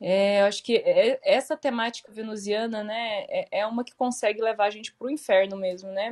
É, 0.00 0.42
acho 0.42 0.62
que 0.62 0.76
é, 0.76 1.18
essa 1.24 1.56
temática 1.56 2.10
venusiana, 2.12 2.84
né, 2.84 3.24
é, 3.28 3.60
é 3.60 3.66
uma 3.66 3.82
que 3.84 3.94
consegue 3.94 4.40
levar 4.40 4.66
a 4.66 4.70
gente 4.70 4.92
para 4.94 5.08
o 5.08 5.10
inferno 5.10 5.56
mesmo, 5.56 5.90
né, 5.90 6.10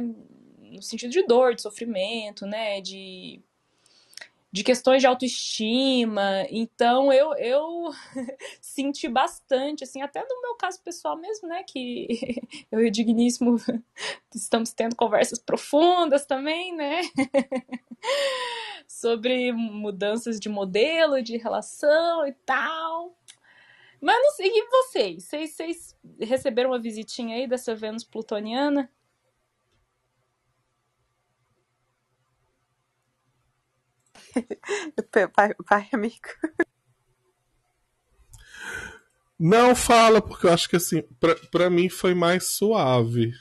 no 0.58 0.82
sentido 0.82 1.10
de 1.12 1.22
dor, 1.24 1.54
de 1.54 1.62
sofrimento, 1.62 2.46
né, 2.46 2.80
de, 2.80 3.40
de 4.56 4.64
questões 4.64 5.02
de 5.02 5.06
autoestima. 5.06 6.46
Então 6.48 7.12
eu, 7.12 7.34
eu 7.34 7.90
senti 8.58 9.06
bastante, 9.06 9.84
assim, 9.84 10.00
até 10.00 10.22
no 10.22 10.40
meu 10.40 10.54
caso 10.54 10.82
pessoal 10.82 11.14
mesmo, 11.14 11.46
né, 11.46 11.62
que 11.62 12.08
eu 12.72 12.80
e 12.80 12.88
o 12.88 12.90
Digníssimo 12.90 13.56
estamos 14.34 14.72
tendo 14.72 14.96
conversas 14.96 15.38
profundas 15.38 16.24
também, 16.24 16.74
né, 16.74 17.02
sobre 18.88 19.52
mudanças 19.52 20.40
de 20.40 20.48
modelo, 20.48 21.22
de 21.22 21.36
relação 21.36 22.26
e 22.26 22.32
tal. 22.32 23.14
Mas 24.00 24.16
não 24.16 24.30
sei, 24.30 24.48
e 24.48 24.68
vocês? 24.70 25.24
vocês? 25.24 25.50
Vocês 25.54 25.96
receberam 26.18 26.70
uma 26.70 26.80
visitinha 26.80 27.36
aí 27.36 27.46
dessa 27.46 27.74
Vênus 27.74 28.04
plutoniana? 28.04 28.90
Vai, 35.36 35.54
vai, 35.68 35.88
amigo. 35.92 36.28
Não 39.38 39.74
fala, 39.74 40.22
porque 40.22 40.46
eu 40.46 40.52
acho 40.52 40.68
que 40.68 40.76
assim, 40.76 41.02
pra, 41.20 41.34
pra 41.50 41.70
mim 41.70 41.88
foi 41.88 42.14
mais 42.14 42.52
suave. 42.52 43.32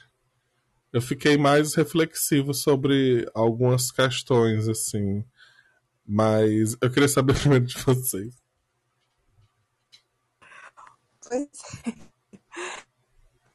Eu 0.91 1.01
fiquei 1.01 1.37
mais 1.37 1.75
reflexivo 1.75 2.53
sobre 2.53 3.29
algumas 3.33 3.91
questões, 3.91 4.67
assim. 4.67 5.25
Mas 6.05 6.77
eu 6.81 6.91
queria 6.91 7.07
saber 7.07 7.33
primeiro 7.39 7.65
de 7.65 7.77
vocês. 7.77 8.35
Pois 11.27 11.49
é. 11.87 12.15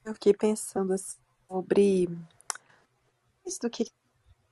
Eu 0.05 0.15
fiquei 0.15 0.35
pensando 0.35 0.95
sobre 1.47 2.09
isso 3.47 3.61
do 3.61 3.71
que 3.71 3.85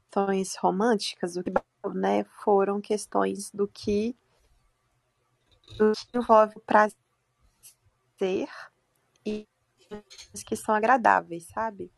questões 0.09 0.57
românticas, 0.57 1.37
o 1.37 1.43
que 1.43 1.53
né, 1.95 2.25
foram 2.43 2.81
questões 2.81 3.51
do 3.51 3.69
que, 3.69 4.17
do 5.77 5.93
que 5.93 6.19
envolve 6.19 6.55
o 6.57 6.61
prazer 6.61 8.49
e 9.25 9.47
que 10.47 10.57
são 10.57 10.75
agradáveis, 10.75 11.45
sabe? 11.45 11.93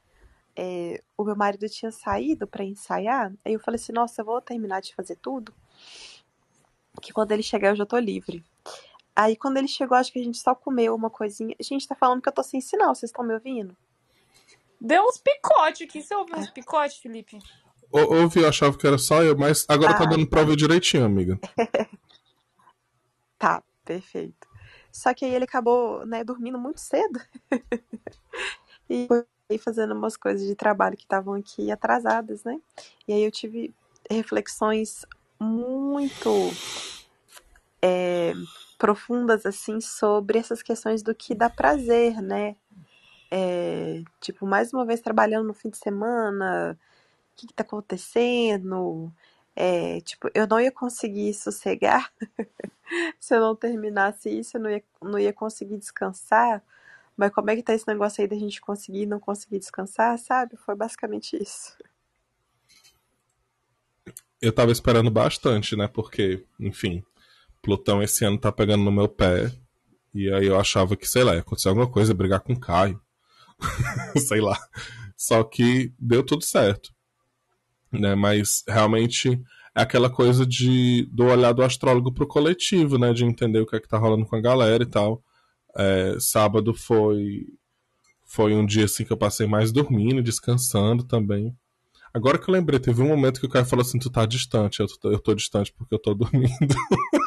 É, 0.56 1.02
o 1.16 1.24
meu 1.24 1.36
marido 1.36 1.68
tinha 1.68 1.92
saído 1.92 2.46
para 2.46 2.64
ensaiar, 2.64 3.32
aí 3.44 3.52
eu 3.52 3.60
falei 3.60 3.80
assim, 3.80 3.92
nossa, 3.92 4.20
eu 4.20 4.24
vou 4.24 4.40
terminar 4.40 4.80
de 4.80 4.94
fazer 4.94 5.16
tudo, 5.16 5.54
que 7.00 7.12
quando 7.12 7.32
ele 7.32 7.42
chegar 7.42 7.70
eu 7.70 7.76
já 7.76 7.86
tô 7.86 7.96
livre. 7.96 8.44
Aí 9.14 9.36
quando 9.36 9.56
ele 9.56 9.68
chegou, 9.68 9.96
acho 9.96 10.12
que 10.12 10.18
a 10.18 10.24
gente 10.24 10.38
só 10.38 10.54
comeu 10.54 10.94
uma 10.94 11.10
coisinha. 11.10 11.54
A 11.58 11.62
gente 11.62 11.86
tá 11.86 11.94
falando 11.94 12.22
que 12.22 12.28
eu 12.28 12.32
tô 12.32 12.42
sem 12.42 12.60
sinal, 12.60 12.94
vocês 12.94 13.10
estão 13.10 13.24
me 13.24 13.34
ouvindo? 13.34 13.76
Deu 14.80 15.04
uns 15.04 15.18
picotes 15.18 15.86
aqui. 15.86 16.02
Você 16.02 16.14
ouviu 16.14 16.36
uns 16.38 16.48
é. 16.48 16.50
picotes, 16.50 16.96
Felipe? 16.96 17.38
Ouvi, 17.92 18.40
eu 18.40 18.48
achava 18.48 18.76
que 18.76 18.86
era 18.86 18.98
só 18.98 19.22
eu, 19.22 19.36
mas 19.36 19.66
agora 19.68 19.92
tá 19.92 20.04
ah, 20.04 20.06
tá 20.06 20.10
dando 20.10 20.26
pra 20.26 20.40
ouvir 20.40 20.56
direitinho, 20.56 21.04
amiga. 21.04 21.38
tá, 23.38 23.62
perfeito. 23.84 24.48
Só 24.92 25.12
que 25.12 25.24
aí 25.24 25.34
ele 25.34 25.44
acabou, 25.44 26.06
né, 26.06 26.22
dormindo 26.22 26.58
muito 26.58 26.80
cedo. 26.80 27.20
e 28.88 29.06
foi 29.06 29.58
fazendo 29.58 29.94
umas 29.94 30.16
coisas 30.16 30.46
de 30.46 30.54
trabalho 30.54 30.96
que 30.96 31.02
estavam 31.02 31.34
aqui 31.34 31.70
atrasadas, 31.70 32.44
né? 32.44 32.60
E 33.08 33.12
aí 33.12 33.24
eu 33.24 33.30
tive 33.30 33.74
reflexões 34.08 35.04
muito 35.38 36.50
é, 37.82 38.32
profundas 38.78 39.46
assim 39.46 39.80
sobre 39.80 40.38
essas 40.38 40.62
questões 40.62 41.02
do 41.02 41.14
que 41.14 41.34
dá 41.34 41.50
prazer, 41.50 42.20
né? 42.22 42.56
É, 43.30 44.02
tipo, 44.20 44.46
mais 44.46 44.72
uma 44.72 44.84
vez 44.84 45.00
trabalhando 45.00 45.46
no 45.46 45.54
fim 45.54 45.70
de 45.70 45.78
semana, 45.78 46.78
que, 47.40 47.46
que 47.46 47.54
tá 47.54 47.62
acontecendo? 47.62 49.12
É, 49.56 50.00
tipo, 50.02 50.30
eu 50.34 50.46
não 50.46 50.60
ia 50.60 50.70
conseguir 50.70 51.34
sossegar 51.34 52.12
se 53.18 53.34
eu 53.34 53.40
não 53.40 53.56
terminasse 53.56 54.30
isso, 54.30 54.56
eu 54.56 54.60
não 54.60 54.70
ia, 54.70 54.84
não 55.02 55.18
ia 55.18 55.32
conseguir 55.32 55.78
descansar. 55.78 56.62
Mas 57.16 57.32
como 57.32 57.50
é 57.50 57.56
que 57.56 57.62
tá 57.62 57.74
esse 57.74 57.86
negócio 57.86 58.22
aí 58.22 58.28
da 58.28 58.36
gente 58.36 58.60
conseguir 58.60 59.06
não 59.06 59.20
conseguir 59.20 59.58
descansar, 59.58 60.18
sabe? 60.18 60.56
Foi 60.56 60.74
basicamente 60.74 61.36
isso. 61.36 61.76
Eu 64.40 64.52
tava 64.52 64.72
esperando 64.72 65.10
bastante, 65.10 65.76
né? 65.76 65.86
Porque, 65.86 66.46
enfim, 66.58 67.04
Plutão 67.60 68.02
esse 68.02 68.24
ano 68.24 68.38
tá 68.38 68.50
pegando 68.50 68.84
no 68.84 68.92
meu 68.92 69.08
pé. 69.08 69.52
E 70.14 70.32
aí 70.32 70.46
eu 70.46 70.58
achava 70.58 70.96
que, 70.96 71.06
sei 71.06 71.22
lá, 71.22 71.34
ia 71.34 71.40
acontecer 71.40 71.68
alguma 71.68 71.90
coisa, 71.90 72.14
brigar 72.14 72.40
com 72.40 72.54
o 72.54 72.60
Caio. 72.60 73.00
sei 74.26 74.40
lá. 74.40 74.58
Só 75.14 75.44
que 75.44 75.92
deu 75.98 76.24
tudo 76.24 76.42
certo. 76.42 76.90
Né? 77.92 78.14
Mas 78.14 78.62
realmente 78.68 79.40
é 79.74 79.82
aquela 79.82 80.10
coisa 80.10 80.46
de 80.46 81.08
do 81.12 81.24
olhar 81.24 81.52
do 81.52 81.62
astrólogo 81.62 82.12
pro 82.12 82.26
coletivo, 82.26 82.98
né? 82.98 83.12
De 83.12 83.24
entender 83.24 83.60
o 83.60 83.66
que 83.66 83.76
é 83.76 83.80
que 83.80 83.88
tá 83.88 83.98
rolando 83.98 84.26
com 84.26 84.36
a 84.36 84.40
galera 84.40 84.82
e 84.82 84.86
tal. 84.86 85.22
É, 85.76 86.16
sábado 86.18 86.74
foi 86.74 87.46
foi 88.26 88.54
um 88.54 88.64
dia 88.64 88.84
assim 88.84 89.04
que 89.04 89.12
eu 89.12 89.16
passei 89.16 89.46
mais 89.46 89.72
dormindo, 89.72 90.22
descansando 90.22 91.04
também. 91.04 91.54
Agora 92.12 92.38
que 92.38 92.48
eu 92.48 92.52
lembrei, 92.52 92.80
teve 92.80 93.02
um 93.02 93.08
momento 93.08 93.40
que 93.40 93.46
o 93.46 93.48
cara 93.48 93.64
falou 93.64 93.82
assim: 93.82 93.98
tu 93.98 94.10
tá 94.10 94.26
distante. 94.26 94.80
Eu 94.80 94.86
tô, 94.86 95.10
eu 95.12 95.18
tô 95.18 95.34
distante 95.34 95.72
porque 95.72 95.94
eu 95.94 95.98
tô 95.98 96.14
dormindo. 96.14 96.48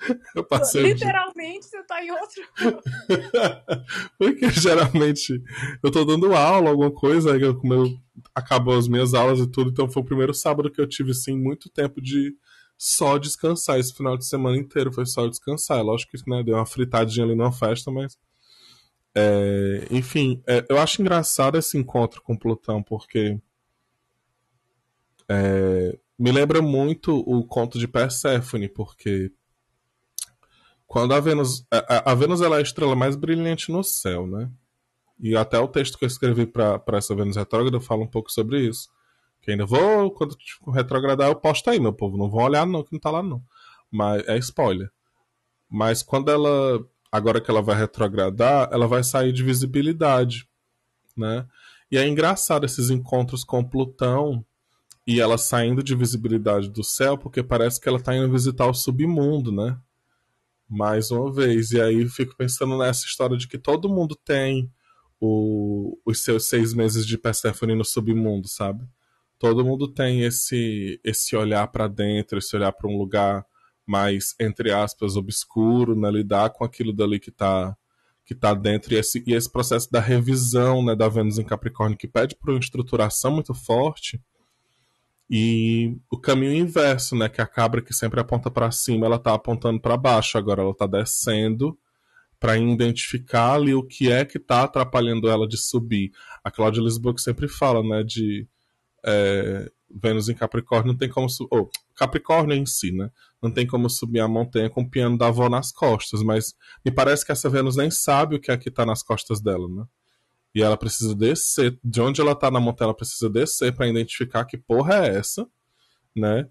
Eu 0.34 0.44
passei 0.44 0.82
Literalmente, 0.82 1.66
você 1.66 1.82
tá 1.84 2.02
em 2.04 2.10
outro. 2.10 2.42
Porque 4.18 4.50
geralmente 4.50 5.42
eu 5.82 5.90
tô 5.90 6.04
dando 6.04 6.34
aula, 6.34 6.70
alguma 6.70 6.90
coisa, 6.90 7.34
aí 7.34 7.42
eu, 7.42 7.56
como 7.56 7.74
eu 7.74 7.98
acabou 8.34 8.76
as 8.76 8.88
minhas 8.88 9.14
aulas 9.14 9.40
e 9.40 9.46
tudo, 9.46 9.70
então 9.70 9.88
foi 9.88 10.02
o 10.02 10.06
primeiro 10.06 10.34
sábado 10.34 10.70
que 10.70 10.80
eu 10.80 10.88
tive, 10.88 11.10
assim, 11.10 11.36
muito 11.36 11.68
tempo 11.68 12.00
de 12.00 12.34
só 12.76 13.18
descansar. 13.18 13.78
Esse 13.78 13.94
final 13.94 14.16
de 14.16 14.26
semana 14.26 14.56
inteiro 14.56 14.92
foi 14.92 15.06
só 15.06 15.26
descansar. 15.26 15.82
Lógico 15.82 16.12
que 16.16 16.30
né, 16.30 16.42
deu 16.42 16.56
uma 16.56 16.66
fritadinha 16.66 17.26
ali 17.26 17.34
numa 17.34 17.52
festa, 17.52 17.90
mas. 17.90 18.18
é, 19.14 19.86
enfim, 19.90 20.42
é, 20.46 20.64
eu 20.68 20.78
acho 20.78 21.00
engraçado 21.02 21.58
esse 21.58 21.76
encontro 21.76 22.22
com 22.22 22.36
Plutão, 22.36 22.82
porque. 22.82 23.38
é, 25.28 25.98
me 26.18 26.30
lembra 26.32 26.60
muito 26.60 27.16
o 27.16 27.42
conto 27.46 27.78
de 27.78 27.88
Perséfone, 27.88 28.68
porque 28.68 29.32
quando 30.90 31.14
a 31.14 31.20
Vênus. 31.20 31.64
A, 31.70 32.10
a 32.10 32.14
Vênus 32.16 32.40
ela 32.40 32.56
é 32.56 32.58
a 32.58 32.62
estrela 32.62 32.96
mais 32.96 33.14
brilhante 33.14 33.70
no 33.70 33.84
céu, 33.84 34.26
né? 34.26 34.50
E 35.20 35.36
até 35.36 35.56
o 35.56 35.68
texto 35.68 35.96
que 35.96 36.04
eu 36.04 36.08
escrevi 36.08 36.46
para 36.46 36.82
essa 36.94 37.14
Vênus 37.14 37.36
retrógrada 37.36 37.76
eu 37.76 37.80
falo 37.80 38.02
um 38.02 38.08
pouco 38.08 38.32
sobre 38.32 38.66
isso. 38.66 38.88
Que 39.40 39.52
ainda 39.52 39.64
vou, 39.64 40.10
quando 40.10 40.34
tipo, 40.34 40.68
retrogradar, 40.72 41.28
eu 41.28 41.36
posto 41.36 41.70
aí, 41.70 41.78
meu 41.78 41.92
povo. 41.92 42.18
Não 42.18 42.28
vão 42.28 42.42
olhar, 42.42 42.66
não, 42.66 42.82
que 42.82 42.92
não 42.92 42.98
tá 42.98 43.08
lá, 43.08 43.22
não. 43.22 43.40
Mas 43.88 44.26
é 44.26 44.36
spoiler. 44.38 44.90
Mas 45.70 46.02
quando 46.02 46.28
ela. 46.28 46.84
Agora 47.12 47.40
que 47.40 47.48
ela 47.48 47.62
vai 47.62 47.76
retrogradar, 47.76 48.68
ela 48.72 48.88
vai 48.88 49.04
sair 49.04 49.32
de 49.32 49.44
visibilidade. 49.44 50.48
Né? 51.16 51.46
E 51.88 51.98
é 51.98 52.08
engraçado 52.08 52.66
esses 52.66 52.90
encontros 52.90 53.44
com 53.44 53.62
Plutão 53.62 54.44
e 55.06 55.20
ela 55.20 55.38
saindo 55.38 55.84
de 55.84 55.94
visibilidade 55.94 56.68
do 56.68 56.82
céu, 56.82 57.16
porque 57.16 57.44
parece 57.44 57.80
que 57.80 57.88
ela 57.88 58.00
tá 58.00 58.16
indo 58.16 58.30
visitar 58.30 58.66
o 58.66 58.74
submundo, 58.74 59.52
né? 59.52 59.78
Mais 60.70 61.10
uma 61.10 61.32
vez. 61.32 61.72
E 61.72 61.80
aí 61.80 62.08
fico 62.08 62.36
pensando 62.36 62.78
nessa 62.78 63.04
história 63.04 63.36
de 63.36 63.48
que 63.48 63.58
todo 63.58 63.88
mundo 63.88 64.16
tem 64.24 64.70
o, 65.20 65.98
os 66.06 66.22
seus 66.22 66.48
seis 66.48 66.72
meses 66.72 67.04
de 67.06 67.18
Persephone 67.18 67.74
no 67.74 67.84
submundo, 67.84 68.48
sabe? 68.48 68.84
Todo 69.38 69.64
mundo 69.64 69.88
tem 69.88 70.22
esse 70.22 71.00
esse 71.04 71.34
olhar 71.36 71.66
para 71.68 71.88
dentro, 71.88 72.38
esse 72.38 72.54
olhar 72.54 72.72
para 72.72 72.88
um 72.88 72.96
lugar 72.96 73.44
mais 73.86 74.34
entre 74.40 74.72
aspas 74.72 75.16
obscuro, 75.16 75.98
né? 75.98 76.10
lidar 76.10 76.50
com 76.50 76.64
aquilo 76.64 76.92
dali 76.92 77.18
que 77.18 77.30
tá 77.30 77.76
que 78.24 78.34
tá 78.34 78.54
dentro 78.54 78.94
e 78.94 78.96
esse, 78.96 79.24
e 79.26 79.34
esse 79.34 79.50
processo 79.50 79.90
da 79.90 79.98
revisão, 79.98 80.84
né, 80.84 80.94
da 80.94 81.08
Vênus 81.08 81.36
em 81.36 81.44
Capricórnio 81.44 81.98
que 81.98 82.06
pede 82.06 82.36
por 82.36 82.50
uma 82.50 82.60
estruturação 82.60 83.32
muito 83.32 83.52
forte. 83.52 84.22
E 85.30 85.96
o 86.10 86.18
caminho 86.18 86.52
inverso, 86.52 87.14
né, 87.14 87.28
que 87.28 87.40
a 87.40 87.46
cabra 87.46 87.80
que 87.80 87.94
sempre 87.94 88.18
aponta 88.18 88.50
para 88.50 88.70
cima, 88.72 89.06
ela 89.06 89.18
tá 89.18 89.32
apontando 89.32 89.80
para 89.80 89.96
baixo, 89.96 90.36
agora 90.36 90.62
ela 90.62 90.74
tá 90.74 90.86
descendo 90.86 91.78
para 92.40 92.56
identificar 92.56 93.54
ali 93.54 93.74
o 93.74 93.82
que 93.82 94.10
é 94.10 94.24
que 94.24 94.38
tá 94.38 94.64
atrapalhando 94.64 95.28
ela 95.28 95.46
de 95.46 95.56
subir. 95.56 96.10
A 96.42 96.50
Cláudia 96.50 96.82
Lisboa 96.82 97.14
que 97.14 97.20
sempre 97.20 97.46
fala, 97.46 97.82
né, 97.82 98.02
de 98.02 98.48
é, 99.04 99.70
Vênus 99.90 100.28
em 100.28 100.34
Capricórnio 100.34 100.92
não 100.92 100.98
tem 100.98 101.08
como 101.08 101.28
subir. 101.28 101.48
Oh, 101.52 101.68
Capricórnio 101.94 102.56
em 102.56 102.66
si, 102.66 102.92
né? 102.92 103.10
Não 103.42 103.50
tem 103.50 103.66
como 103.66 103.88
subir 103.90 104.20
a 104.20 104.28
montanha 104.28 104.70
com 104.70 104.82
o 104.82 104.90
piano 104.90 105.18
da 105.18 105.28
avó 105.28 105.48
nas 105.48 105.70
costas, 105.70 106.22
mas 106.22 106.54
me 106.84 106.90
parece 106.90 107.24
que 107.24 107.32
essa 107.32 107.48
Vênus 107.48 107.76
nem 107.76 107.90
sabe 107.90 108.36
o 108.36 108.40
que 108.40 108.50
é 108.50 108.56
que 108.56 108.70
tá 108.70 108.86
nas 108.86 109.02
costas 109.02 109.40
dela, 109.40 109.68
né? 109.68 109.84
E 110.54 110.62
ela 110.62 110.76
precisa 110.76 111.14
descer, 111.14 111.78
de 111.82 112.00
onde 112.00 112.20
ela 112.20 112.34
tá 112.34 112.50
na 112.50 112.60
montanha, 112.60 112.86
ela 112.86 112.96
precisa 112.96 113.30
descer 113.30 113.74
para 113.74 113.88
identificar 113.88 114.44
que 114.44 114.58
porra 114.58 115.06
é 115.06 115.16
essa, 115.16 115.48
né? 116.14 116.48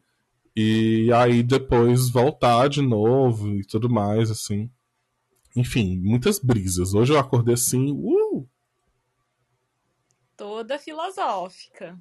E 0.56 1.12
aí 1.14 1.44
depois 1.44 2.10
voltar 2.10 2.70
de 2.70 2.82
novo 2.82 3.56
e 3.56 3.66
tudo 3.66 3.90
mais, 3.90 4.32
assim. 4.32 4.70
Enfim, 5.56 5.98
muitas 5.98 6.40
brisas. 6.40 6.94
Hoje 6.94 7.14
eu 7.14 7.20
acordei 7.20 7.54
assim, 7.54 7.92
uh! 7.92 8.48
Toda 10.36 10.80
filosófica. 10.80 11.98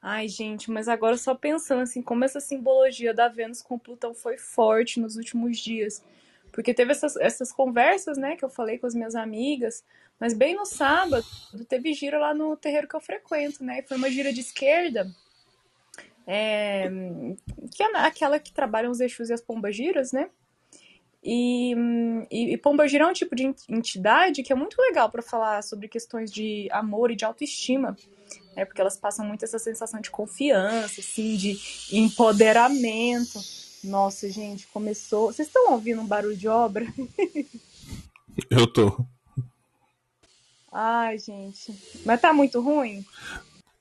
Ai, 0.00 0.28
gente, 0.28 0.70
mas 0.70 0.86
agora 0.86 1.16
só 1.16 1.34
pensando 1.34 1.82
assim, 1.82 2.00
como 2.00 2.24
essa 2.24 2.38
simbologia 2.38 3.12
da 3.12 3.28
Vênus 3.28 3.60
com 3.60 3.78
Plutão 3.78 4.14
foi 4.14 4.38
forte 4.38 5.00
nos 5.00 5.16
últimos 5.16 5.58
dias. 5.58 6.04
Porque 6.52 6.72
teve 6.72 6.92
essas, 6.92 7.16
essas 7.16 7.52
conversas, 7.52 8.16
né, 8.16 8.36
que 8.36 8.44
eu 8.44 8.48
falei 8.48 8.78
com 8.78 8.86
as 8.86 8.94
minhas 8.94 9.14
amigas, 9.14 9.84
mas 10.18 10.32
bem 10.32 10.54
no 10.54 10.64
sábado 10.64 11.26
teve 11.68 11.92
gira 11.92 12.18
lá 12.18 12.34
no 12.34 12.56
terreiro 12.56 12.88
que 12.88 12.96
eu 12.96 13.00
frequento, 13.00 13.62
né? 13.62 13.82
Foi 13.82 13.96
uma 13.96 14.10
gira 14.10 14.32
de 14.32 14.40
esquerda, 14.40 15.10
é, 16.26 16.90
que 17.74 17.82
é 17.82 17.96
aquela 17.98 18.38
que 18.38 18.52
trabalham 18.52 18.90
os 18.90 19.00
Exus 19.00 19.28
e 19.28 19.32
as 19.32 19.40
pombagiras, 19.40 20.12
né? 20.12 20.30
E, 21.22 21.74
e, 22.30 22.54
e 22.54 22.56
pombagira 22.56 23.04
é 23.04 23.06
um 23.06 23.12
tipo 23.12 23.34
de 23.34 23.52
entidade 23.68 24.42
que 24.42 24.52
é 24.52 24.56
muito 24.56 24.80
legal 24.80 25.10
para 25.10 25.22
falar 25.22 25.62
sobre 25.62 25.88
questões 25.88 26.30
de 26.30 26.68
amor 26.70 27.10
e 27.10 27.16
de 27.16 27.24
autoestima, 27.24 27.96
né? 28.54 28.64
Porque 28.64 28.80
elas 28.80 28.96
passam 28.96 29.26
muito 29.26 29.44
essa 29.44 29.58
sensação 29.58 30.00
de 30.00 30.10
confiança, 30.10 31.00
assim, 31.00 31.36
de 31.36 31.58
empoderamento. 31.92 33.40
Nossa, 33.82 34.30
gente, 34.30 34.66
começou. 34.68 35.32
Vocês 35.32 35.48
estão 35.48 35.72
ouvindo 35.72 36.00
um 36.00 36.06
barulho 36.06 36.36
de 36.36 36.48
obra? 36.48 36.86
Eu 38.50 38.66
tô. 38.66 39.04
Ai, 40.72 41.18
gente. 41.18 41.74
Mas 42.04 42.20
tá 42.20 42.32
muito 42.32 42.60
ruim? 42.60 43.04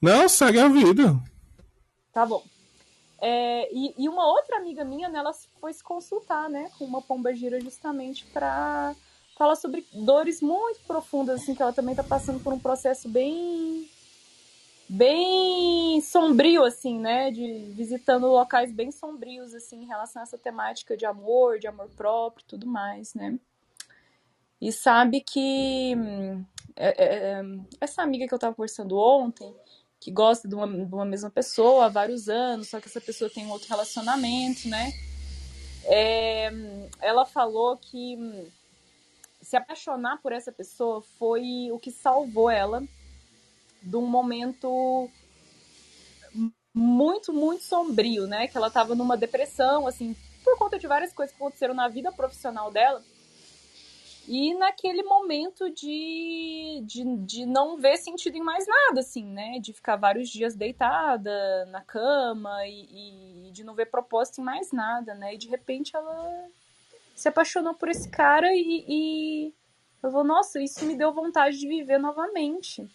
Não, 0.01 0.29
segue 0.29 0.59
a 0.59 0.67
vida. 0.67 1.19
Tá 2.13 2.25
bom. 2.25 2.43
É, 3.21 3.69
e, 3.73 3.93
e, 3.97 4.09
uma 4.09 4.27
outra 4.27 4.57
amiga 4.57 4.83
minha, 4.83 5.09
né, 5.09 5.19
ela 5.19 5.33
foi 5.59 5.73
se 5.73 5.83
consultar, 5.83 6.49
né, 6.49 6.69
com 6.77 6.85
uma 6.85 7.01
pomba 7.01 7.33
gira 7.33 7.59
justamente 7.59 8.25
para 8.25 8.93
falar 9.37 9.55
sobre 9.55 9.85
dores 9.91 10.41
muito 10.41 10.79
profundas, 10.85 11.41
assim, 11.41 11.55
que 11.55 11.61
ela 11.61 11.73
também 11.73 11.95
tá 11.95 12.03
passando 12.03 12.39
por 12.39 12.53
um 12.53 12.59
processo 12.59 13.09
bem 13.09 13.89
bem 14.87 15.99
sombrio, 16.01 16.63
assim, 16.63 16.99
né, 16.99 17.31
de 17.31 17.71
visitando 17.71 18.27
locais 18.27 18.71
bem 18.71 18.91
sombrios, 18.91 19.53
assim, 19.55 19.81
em 19.81 19.87
relação 19.87 20.21
a 20.21 20.23
essa 20.23 20.37
temática 20.37 20.95
de 20.95 21.05
amor, 21.05 21.57
de 21.57 21.67
amor 21.67 21.89
próprio 21.97 22.43
e 22.43 22.47
tudo 22.47 22.67
mais, 22.67 23.15
né. 23.15 23.39
E 24.61 24.71
sabe 24.71 25.21
que 25.21 25.95
é, 26.75 27.05
é, 27.05 27.41
essa 27.79 28.01
amiga 28.01 28.27
que 28.27 28.33
eu 28.33 28.39
tava 28.39 28.55
conversando 28.55 28.97
ontem, 28.97 29.53
que 29.99 30.11
gosta 30.11 30.47
de 30.47 30.53
uma, 30.53 30.67
de 30.67 30.93
uma, 30.93 31.05
mesma 31.05 31.29
pessoa 31.29 31.85
há 31.85 31.89
vários 31.89 32.27
anos, 32.29 32.69
só 32.69 32.79
que 32.79 32.87
essa 32.87 33.01
pessoa 33.01 33.29
tem 33.29 33.45
um 33.45 33.51
outro 33.51 33.69
relacionamento, 33.69 34.67
né? 34.67 34.91
É, 35.85 36.51
ela 37.01 37.25
falou 37.25 37.77
que 37.77 38.17
se 39.41 39.55
apaixonar 39.55 40.21
por 40.21 40.31
essa 40.31 40.51
pessoa 40.51 41.01
foi 41.17 41.69
o 41.71 41.79
que 41.79 41.91
salvou 41.91 42.49
ela 42.49 42.83
de 43.81 43.95
um 43.95 44.07
momento 44.07 45.09
muito, 46.73 47.31
muito 47.31 47.63
sombrio, 47.63 48.27
né? 48.27 48.47
Que 48.47 48.57
ela 48.57 48.69
tava 48.69 48.95
numa 48.95 49.15
depressão, 49.15 49.87
assim, 49.87 50.15
por 50.43 50.57
conta 50.57 50.77
de 50.77 50.87
várias 50.87 51.13
coisas 51.13 51.33
que 51.33 51.41
aconteceram 51.41 51.73
na 51.73 51.87
vida 51.87 52.11
profissional 52.11 52.69
dela. 52.69 53.01
E 54.27 54.55
naquele 54.55 55.03
momento 55.03 55.69
de, 55.69 56.81
de, 56.83 57.03
de 57.17 57.45
não 57.45 57.77
ver 57.77 57.97
sentido 57.97 58.35
em 58.35 58.41
mais 58.41 58.65
nada, 58.65 59.01
assim, 59.01 59.23
né? 59.23 59.59
De 59.59 59.71
ficar 59.71 59.95
vários 59.97 60.29
dias 60.29 60.55
deitada 60.55 61.65
na 61.67 61.81
cama 61.81 62.65
e, 62.65 63.47
e 63.47 63.51
de 63.51 63.63
não 63.63 63.75
ver 63.75 63.85
propósito 63.85 64.41
em 64.41 64.43
mais 64.43 64.71
nada, 64.71 65.13
né? 65.13 65.35
E 65.35 65.37
de 65.37 65.47
repente 65.47 65.95
ela 65.95 66.47
se 67.15 67.27
apaixonou 67.27 67.75
por 67.75 67.87
esse 67.87 68.09
cara 68.09 68.51
e, 68.51 68.85
e 68.87 69.53
eu 70.01 70.09
vou, 70.09 70.23
nossa, 70.23 70.59
isso 70.59 70.83
me 70.85 70.95
deu 70.95 71.13
vontade 71.13 71.59
de 71.59 71.67
viver 71.67 71.99
novamente. 71.99 72.87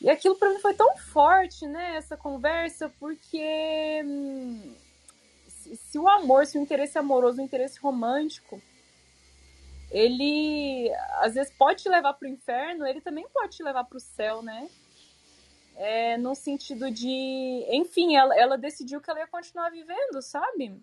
E 0.00 0.08
aquilo 0.08 0.36
para 0.36 0.50
mim 0.50 0.60
foi 0.60 0.72
tão 0.72 0.96
forte, 0.96 1.66
né? 1.66 1.96
Essa 1.96 2.16
conversa, 2.16 2.90
porque 2.98 4.02
hum, 4.02 4.74
se 5.46 5.98
o 5.98 6.08
amor, 6.08 6.46
se 6.46 6.56
o 6.56 6.62
interesse 6.62 6.98
amoroso, 6.98 7.38
o 7.38 7.44
interesse 7.44 7.78
romântico 7.80 8.60
ele 9.96 10.92
às 11.20 11.34
vezes 11.34 11.50
pode 11.56 11.84
te 11.84 11.88
levar 11.88 12.12
para 12.12 12.28
o 12.28 12.30
inferno, 12.30 12.86
ele 12.86 13.00
também 13.00 13.26
pode 13.32 13.56
te 13.56 13.62
levar 13.62 13.84
para 13.84 13.96
o 13.96 14.00
céu, 14.00 14.42
né? 14.42 14.68
É, 15.74 16.18
no 16.18 16.34
sentido 16.34 16.90
de, 16.90 17.66
enfim, 17.70 18.14
ela, 18.14 18.38
ela 18.38 18.58
decidiu 18.58 19.00
que 19.00 19.10
ela 19.10 19.20
ia 19.20 19.26
continuar 19.26 19.70
vivendo, 19.70 20.20
sabe? 20.20 20.78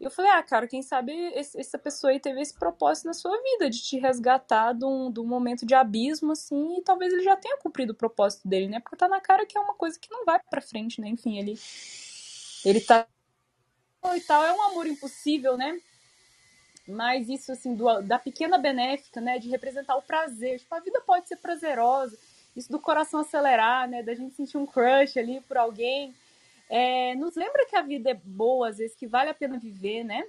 E 0.00 0.04
eu 0.04 0.10
falei, 0.10 0.30
ah, 0.30 0.42
cara, 0.42 0.66
quem 0.66 0.80
sabe 0.80 1.12
esse, 1.34 1.60
essa 1.60 1.76
pessoa 1.76 2.10
aí 2.10 2.18
teve 2.18 2.40
esse 2.40 2.54
propósito 2.54 3.06
na 3.06 3.12
sua 3.12 3.36
vida, 3.42 3.68
de 3.68 3.82
te 3.82 3.98
resgatar 3.98 4.72
de 4.72 4.86
um, 4.86 5.12
de 5.12 5.20
um 5.20 5.26
momento 5.26 5.66
de 5.66 5.74
abismo, 5.74 6.32
assim, 6.32 6.78
e 6.78 6.82
talvez 6.82 7.12
ele 7.12 7.22
já 7.22 7.36
tenha 7.36 7.58
cumprido 7.58 7.92
o 7.92 7.96
propósito 7.96 8.48
dele, 8.48 8.68
né? 8.68 8.80
Porque 8.80 8.96
tá 8.96 9.08
na 9.08 9.20
cara 9.20 9.44
que 9.44 9.58
é 9.58 9.60
uma 9.60 9.74
coisa 9.74 9.98
que 9.98 10.10
não 10.10 10.24
vai 10.24 10.40
pra 10.48 10.62
frente, 10.62 10.98
né? 10.98 11.08
Enfim, 11.08 11.38
ele, 11.38 11.58
ele 12.64 12.80
tá 12.80 13.06
e 14.14 14.20
tal, 14.20 14.42
é 14.44 14.52
um 14.52 14.62
amor 14.62 14.86
impossível, 14.86 15.58
né? 15.58 15.78
Mas 16.88 17.28
isso 17.28 17.52
assim 17.52 17.74
do, 17.74 18.00
da 18.02 18.18
pequena 18.18 18.58
benéfica, 18.58 19.20
né, 19.20 19.38
de 19.38 19.48
representar 19.48 19.96
o 19.96 20.02
prazer. 20.02 20.58
Tipo, 20.58 20.74
a 20.74 20.80
vida 20.80 21.00
pode 21.00 21.28
ser 21.28 21.36
prazerosa, 21.36 22.18
isso 22.56 22.70
do 22.70 22.80
coração 22.80 23.20
acelerar, 23.20 23.88
né, 23.88 24.02
da 24.02 24.14
gente 24.14 24.34
sentir 24.34 24.56
um 24.56 24.66
crush 24.66 25.18
ali 25.18 25.40
por 25.42 25.56
alguém, 25.56 26.14
é, 26.68 27.14
nos 27.14 27.34
lembra 27.34 27.66
que 27.66 27.76
a 27.76 27.82
vida 27.82 28.10
é 28.10 28.14
boa, 28.14 28.68
às 28.68 28.78
vezes 28.78 28.94
que 28.94 29.06
vale 29.06 29.30
a 29.30 29.34
pena 29.34 29.58
viver, 29.58 30.04
né? 30.04 30.24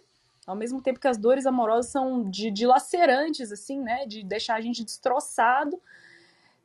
Ao 0.48 0.56
mesmo 0.56 0.82
tempo 0.82 1.00
que 1.00 1.08
as 1.08 1.18
dores 1.18 1.46
amorosas 1.46 1.92
são 1.92 2.30
de, 2.30 2.50
dilacerantes, 2.50 3.52
assim, 3.52 3.80
né? 3.82 4.06
De 4.06 4.24
deixar 4.24 4.56
a 4.56 4.62
gente 4.62 4.84
destroçado. 4.84 5.80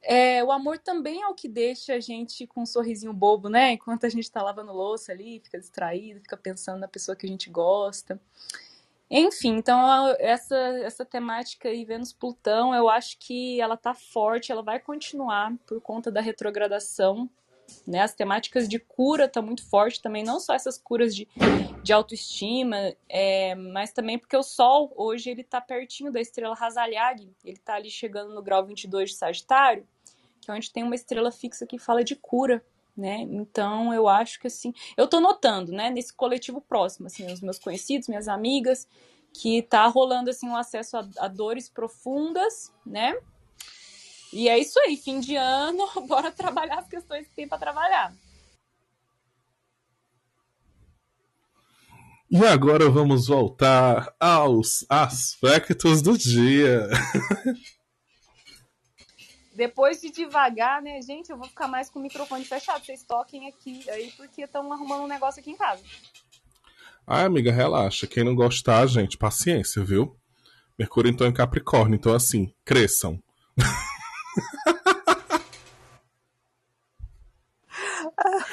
É, 0.01 0.45
o 0.45 0.53
amor 0.53 0.79
também 0.79 1.23
é 1.23 1.29
o 1.29 1.35
que 1.35 1.49
deixa 1.49 1.95
a 1.95 2.01
gente 2.01 2.47
com 2.47 2.63
um 2.63 2.67
sorrisinho 2.67 3.13
bobo, 3.13 3.49
né? 3.49 3.73
Enquanto 3.73 4.07
a 4.07 4.09
gente 4.09 4.31
tá 4.31 4.43
lavando 4.43 4.73
louça 4.73 5.13
ali, 5.13 5.41
fica 5.41 5.59
distraído, 5.59 6.21
fica 6.21 6.37
pensando 6.37 6.79
na 6.79 6.89
pessoa 6.89 7.17
que 7.17 7.27
a 7.27 7.29
gente 7.29 7.51
gosta. 7.51 8.21
Enfim, 9.11 9.57
então 9.57 10.15
essa, 10.19 10.57
essa 10.57 11.05
temática 11.05 11.69
aí, 11.69 11.85
Vênus-Plutão, 11.85 12.75
eu 12.75 12.89
acho 12.89 13.19
que 13.19 13.61
ela 13.61 13.77
tá 13.77 13.95
forte, 13.95 14.51
ela 14.51 14.63
vai 14.63 14.81
continuar 14.81 15.55
por 15.67 15.81
conta 15.81 16.11
da 16.11 16.21
retrogradação, 16.21 17.29
né? 17.87 18.01
As 18.01 18.15
temáticas 18.15 18.69
de 18.69 18.79
cura 18.79 19.29
tá 19.29 19.43
muito 19.43 19.69
forte 19.69 20.01
também, 20.01 20.25
não 20.25 20.41
só 20.41 20.55
essas 20.55 20.79
curas 20.79 21.15
de, 21.15 21.29
de 21.83 21.93
autoestima, 21.93 22.95
é, 23.09 23.55
mas 23.55 23.93
também 23.93 24.19
porque 24.19 24.37
o 24.37 24.43
Sol, 24.43 24.93
hoje, 24.97 25.31
ele 25.31 25.45
tá 25.45 25.61
pertinho 25.61 26.11
da 26.11 26.21
estrela 26.21 26.57
Hazaliag, 26.59 27.31
ele 27.45 27.59
tá 27.59 27.75
ali 27.75 27.91
chegando 27.91 28.35
no 28.35 28.43
grau 28.43 28.65
22 28.65 29.11
de 29.11 29.17
Sagitário, 29.17 29.87
que 30.41 30.51
é 30.51 30.55
onde 30.55 30.73
tem 30.73 30.83
uma 30.83 30.95
estrela 30.95 31.31
fixa 31.31 31.67
que 31.67 31.79
fala 31.79 32.03
de 32.03 32.17
cura, 32.17 32.65
né? 32.97 33.21
Então 33.23 33.93
eu 33.93 34.09
acho 34.09 34.39
que 34.41 34.47
assim, 34.47 34.73
eu 34.97 35.09
tô 35.09 35.21
notando, 35.21 35.73
né, 35.73 35.91
nesse 35.91 36.13
coletivo 36.13 36.61
próximo, 36.61 37.07
assim, 37.07 37.31
os 37.33 37.41
meus 37.41 37.59
conhecidos, 37.59 38.09
minhas 38.09 38.29
amigas, 38.29 38.89
que 39.33 39.63
tá 39.63 39.87
rolando 39.87 40.31
assim 40.31 40.49
um 40.49 40.57
acesso 40.57 40.97
a, 40.97 41.09
a 41.19 41.29
dores 41.29 41.69
profundas, 41.69 42.73
né? 42.87 43.15
E 44.33 44.49
é 44.49 44.59
isso 44.59 44.79
aí, 44.81 44.97
fim 44.97 45.21
de 45.21 45.37
ano, 45.37 45.89
bora 46.09 46.31
trabalhar 46.31 46.79
as 46.79 46.89
questões 46.89 47.27
que 47.27 47.35
tem 47.35 47.49
para 47.49 47.59
trabalhar. 47.59 48.15
E 52.31 52.45
agora 52.45 52.91
vamos 52.91 53.29
voltar 53.29 54.13
aos 54.19 54.85
aspectos 54.89 56.03
do 56.03 56.19
dia. 56.19 56.89
Depois 59.55 60.01
de 60.01 60.11
devagar, 60.11 60.83
né, 60.83 61.01
gente, 61.01 61.31
eu 61.31 61.37
vou 61.37 61.47
ficar 61.47 61.69
mais 61.69 61.89
com 61.89 62.01
o 62.01 62.03
microfone 62.03 62.45
fechado. 62.45 62.85
Vocês 62.85 63.05
toquem 63.05 63.49
aqui 63.49 63.89
aí, 63.89 64.11
porque 64.17 64.43
estão 64.43 64.73
arrumando 64.73 65.05
um 65.05 65.09
negócio 65.09 65.41
aqui 65.41 65.51
em 65.51 65.57
casa. 65.57 65.83
Ah, 67.07 67.25
amiga, 67.25 67.53
relaxa. 67.53 68.07
Quem 68.07 68.25
não 68.25 68.35
gostar, 68.35 68.87
gente, 68.87 69.17
paciência, 69.17 69.85
viu? 69.85 70.17
Mercúrio 70.77 71.11
então 71.11 71.27
em 71.27 71.33
Capricórnio, 71.33 71.95
então 71.95 72.13
assim, 72.13 72.53
cresçam. 72.65 73.23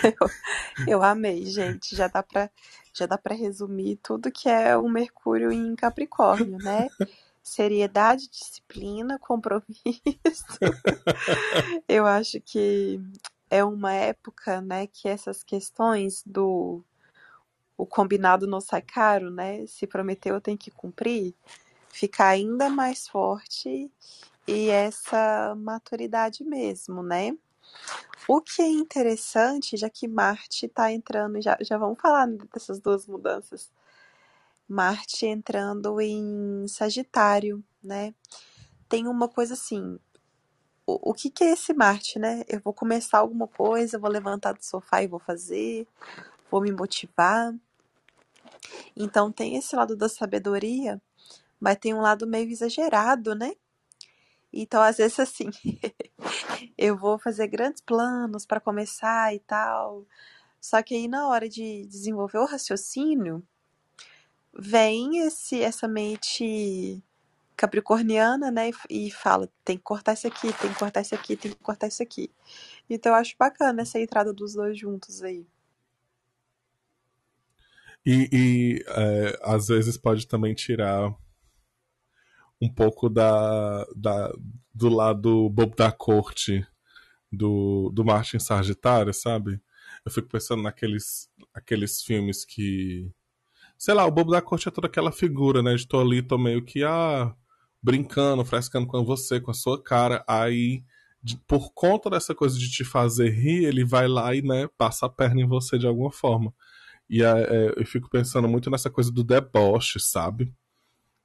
eu, 0.04 0.30
eu 0.88 1.04
amei, 1.04 1.46
gente. 1.46 1.96
Já 1.96 2.08
dá 2.08 2.22
pra, 2.22 2.50
já 2.94 3.08
dá 3.08 3.18
pra 3.18 3.34
resumir 3.34 3.98
tudo 4.04 4.32
que 4.32 4.48
é 4.48 4.78
o 4.78 4.88
Mercúrio 4.88 5.52
em 5.52 5.76
Capricórnio, 5.76 6.58
né? 6.60 6.88
seriedade, 7.44 8.30
disciplina, 8.30 9.18
compromisso. 9.20 9.66
eu 11.88 12.06
acho 12.06 12.40
que 12.42 13.00
é 13.50 13.64
uma 13.64 13.94
época, 13.94 14.62
né, 14.62 14.88
que 14.88 15.08
essas 15.08 15.44
questões 15.44 16.24
do 16.26 16.84
o 17.78 17.86
combinado 17.86 18.46
não 18.46 18.62
sai 18.62 18.82
caro, 18.82 19.32
né? 19.32 19.66
Se 19.66 19.88
prometeu, 19.88 20.40
tem 20.40 20.56
que 20.56 20.70
cumprir, 20.70 21.34
ficar 21.90 22.28
ainda 22.28 22.70
mais 22.70 23.08
forte 23.08 23.92
e 24.48 24.70
essa 24.70 25.56
maturidade 25.56 26.44
mesmo, 26.44 27.02
né? 27.02 27.36
O 28.28 28.40
que 28.40 28.62
é 28.62 28.68
interessante, 28.68 29.76
já 29.78 29.90
que 29.90 30.08
Marte 30.08 30.68
está 30.68 30.92
entrando, 30.92 31.42
já, 31.42 31.58
já 31.60 31.78
vamos 31.78 32.00
falar 32.00 32.28
dessas 32.54 32.80
duas 32.80 33.08
mudanças 33.08 33.72
Marte 34.72 35.26
entrando 35.26 36.00
em 36.00 36.68
Sagitário, 36.68 37.64
né? 37.84 38.14
Tem 38.90 39.08
uma 39.08 39.28
coisa 39.28 39.54
assim. 39.54 40.00
O, 40.86 41.12
o 41.12 41.14
que, 41.14 41.30
que 41.30 41.44
é 41.44 41.52
esse 41.52 41.74
Marte, 41.74 42.18
né? 42.18 42.44
Eu 42.48 42.60
vou 42.62 42.74
começar 42.74 43.20
alguma 43.20 43.48
coisa, 43.48 44.00
vou 44.00 44.10
levantar 44.10 44.54
do 44.54 44.64
sofá 44.64 45.04
e 45.04 45.08
vou 45.08 45.20
fazer, 45.20 45.88
vou 46.50 46.62
me 46.62 46.72
motivar. 46.72 47.54
Então 48.96 49.32
tem 49.32 49.56
esse 49.56 49.76
lado 49.76 49.96
da 49.96 50.10
sabedoria, 50.10 51.02
mas 51.60 51.78
tem 51.78 51.94
um 51.94 52.02
lado 52.02 52.28
meio 52.28 52.50
exagerado, 52.50 53.36
né? 53.36 53.54
Então, 54.54 54.82
às 54.82 54.98
vezes, 54.98 55.20
assim, 55.20 55.50
eu 56.78 56.98
vou 56.98 57.18
fazer 57.18 57.48
grandes 57.48 57.82
planos 57.82 58.46
para 58.46 58.60
começar 58.60 59.34
e 59.34 59.40
tal. 59.40 60.06
Só 60.60 60.82
que 60.84 60.94
aí, 60.94 61.08
na 61.08 61.28
hora 61.28 61.48
de 61.48 61.86
desenvolver 61.88 62.40
o 62.40 62.46
raciocínio, 62.46 63.42
vem 64.58 65.20
esse 65.20 65.62
essa 65.62 65.88
mente 65.88 67.04
capricorniana, 67.56 68.50
né, 68.50 68.72
e, 68.90 69.12
fala, 69.12 69.48
tem 69.64 69.78
que 69.78 69.84
cortar 69.84 70.14
isso 70.14 70.26
aqui, 70.26 70.52
tem 70.54 70.74
que 70.74 70.80
cortar 70.80 71.02
isso 71.02 71.14
aqui, 71.14 71.36
tem 71.36 71.52
que 71.52 71.60
cortar 71.60 71.88
isso 71.88 72.02
aqui. 72.02 72.32
Então 72.90 73.12
eu 73.12 73.16
acho 73.16 73.36
bacana 73.38 73.84
essa 73.84 74.00
entrada 74.00 74.34
dos 74.34 74.54
dois 74.54 74.78
juntos 74.80 75.22
aí. 75.22 75.46
E, 78.04 78.30
e 78.34 78.84
é, 78.88 79.40
às 79.44 79.68
vezes 79.68 79.96
pode 79.96 80.28
também 80.28 80.56
tirar 80.56 81.16
um 82.60 82.68
pouco 82.68 83.08
da, 83.10 83.86
da, 83.96 84.34
do 84.74 84.90
lado 84.90 85.48
bobo 85.50 85.76
da 85.76 85.92
corte 85.92 86.66
do, 87.32 87.92
do 87.94 88.04
Martin 88.04 88.40
Sagitário, 88.40 89.14
sabe? 89.14 89.62
Eu 90.04 90.12
fico 90.12 90.28
pensando 90.28 90.64
naqueles 90.64 91.30
aqueles 91.54 92.02
filmes 92.02 92.44
que 92.44 93.14
sei 93.82 93.96
lá, 93.96 94.06
o 94.06 94.12
bobo 94.12 94.30
da 94.30 94.44
corte 94.44 94.68
é 94.68 94.72
toda 94.72 94.86
aquela 94.86 95.12
figura, 95.12 95.64
né? 95.64 95.74
De 95.74 95.88
ali, 95.94 96.22
tô 96.22 96.38
meio 96.38 96.64
que, 96.64 96.84
ah, 96.84 97.36
brincando, 97.82 98.46
frescando 98.46 98.86
com 98.86 99.04
você, 99.04 99.42
com 99.42 99.50
a 99.50 99.56
sua 99.56 99.82
cara. 99.82 100.24
Aí, 100.28 100.84
de, 101.24 101.36
por 101.48 101.74
conta 101.74 102.08
dessa 102.08 102.36
coisa 102.36 102.60
de 102.60 102.70
te 102.70 102.86
fazer 102.86 103.30
rir, 103.32 103.66
ele 103.66 103.84
vai 103.84 104.08
lá 104.08 104.36
e, 104.36 104.44
né, 104.44 104.70
passa 104.78 105.08
a 105.08 105.10
perna 105.10 105.42
em 105.42 105.48
você 105.48 105.80
de 105.80 105.88
alguma 105.88 106.12
forma. 106.12 106.54
E 107.10 107.24
é, 107.24 107.26
é, 107.26 107.74
eu 107.76 107.84
fico 107.84 108.08
pensando 108.08 108.48
muito 108.48 108.70
nessa 108.70 108.88
coisa 108.88 109.12
do 109.12 109.24
deboche, 109.24 110.00
sabe? 110.00 110.54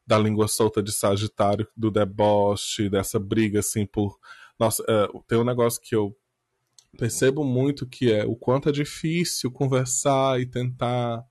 Da 0.07 0.19
língua 0.19 0.49
solta 0.49 0.83
de 0.83 0.93
Sagitário, 0.93 1.69
do 1.77 1.91
deboche, 1.91 2.89
dessa 2.89 3.19
briga, 3.19 3.61
assim, 3.61 3.85
por. 3.85 4.19
Nossa, 4.59 4.83
é, 4.89 5.09
tem 5.29 5.37
um 5.37 5.45
negócio 5.45 5.79
que 5.83 5.95
eu 5.95 6.17
percebo 6.97 7.45
muito 7.45 7.87
que 7.87 8.11
é 8.11 8.25
o 8.25 8.35
quanto 8.35 8.71
é 8.71 8.73
difícil 8.73 9.51
conversar 9.51 10.41
e 10.41 10.47
tentar 10.47 11.23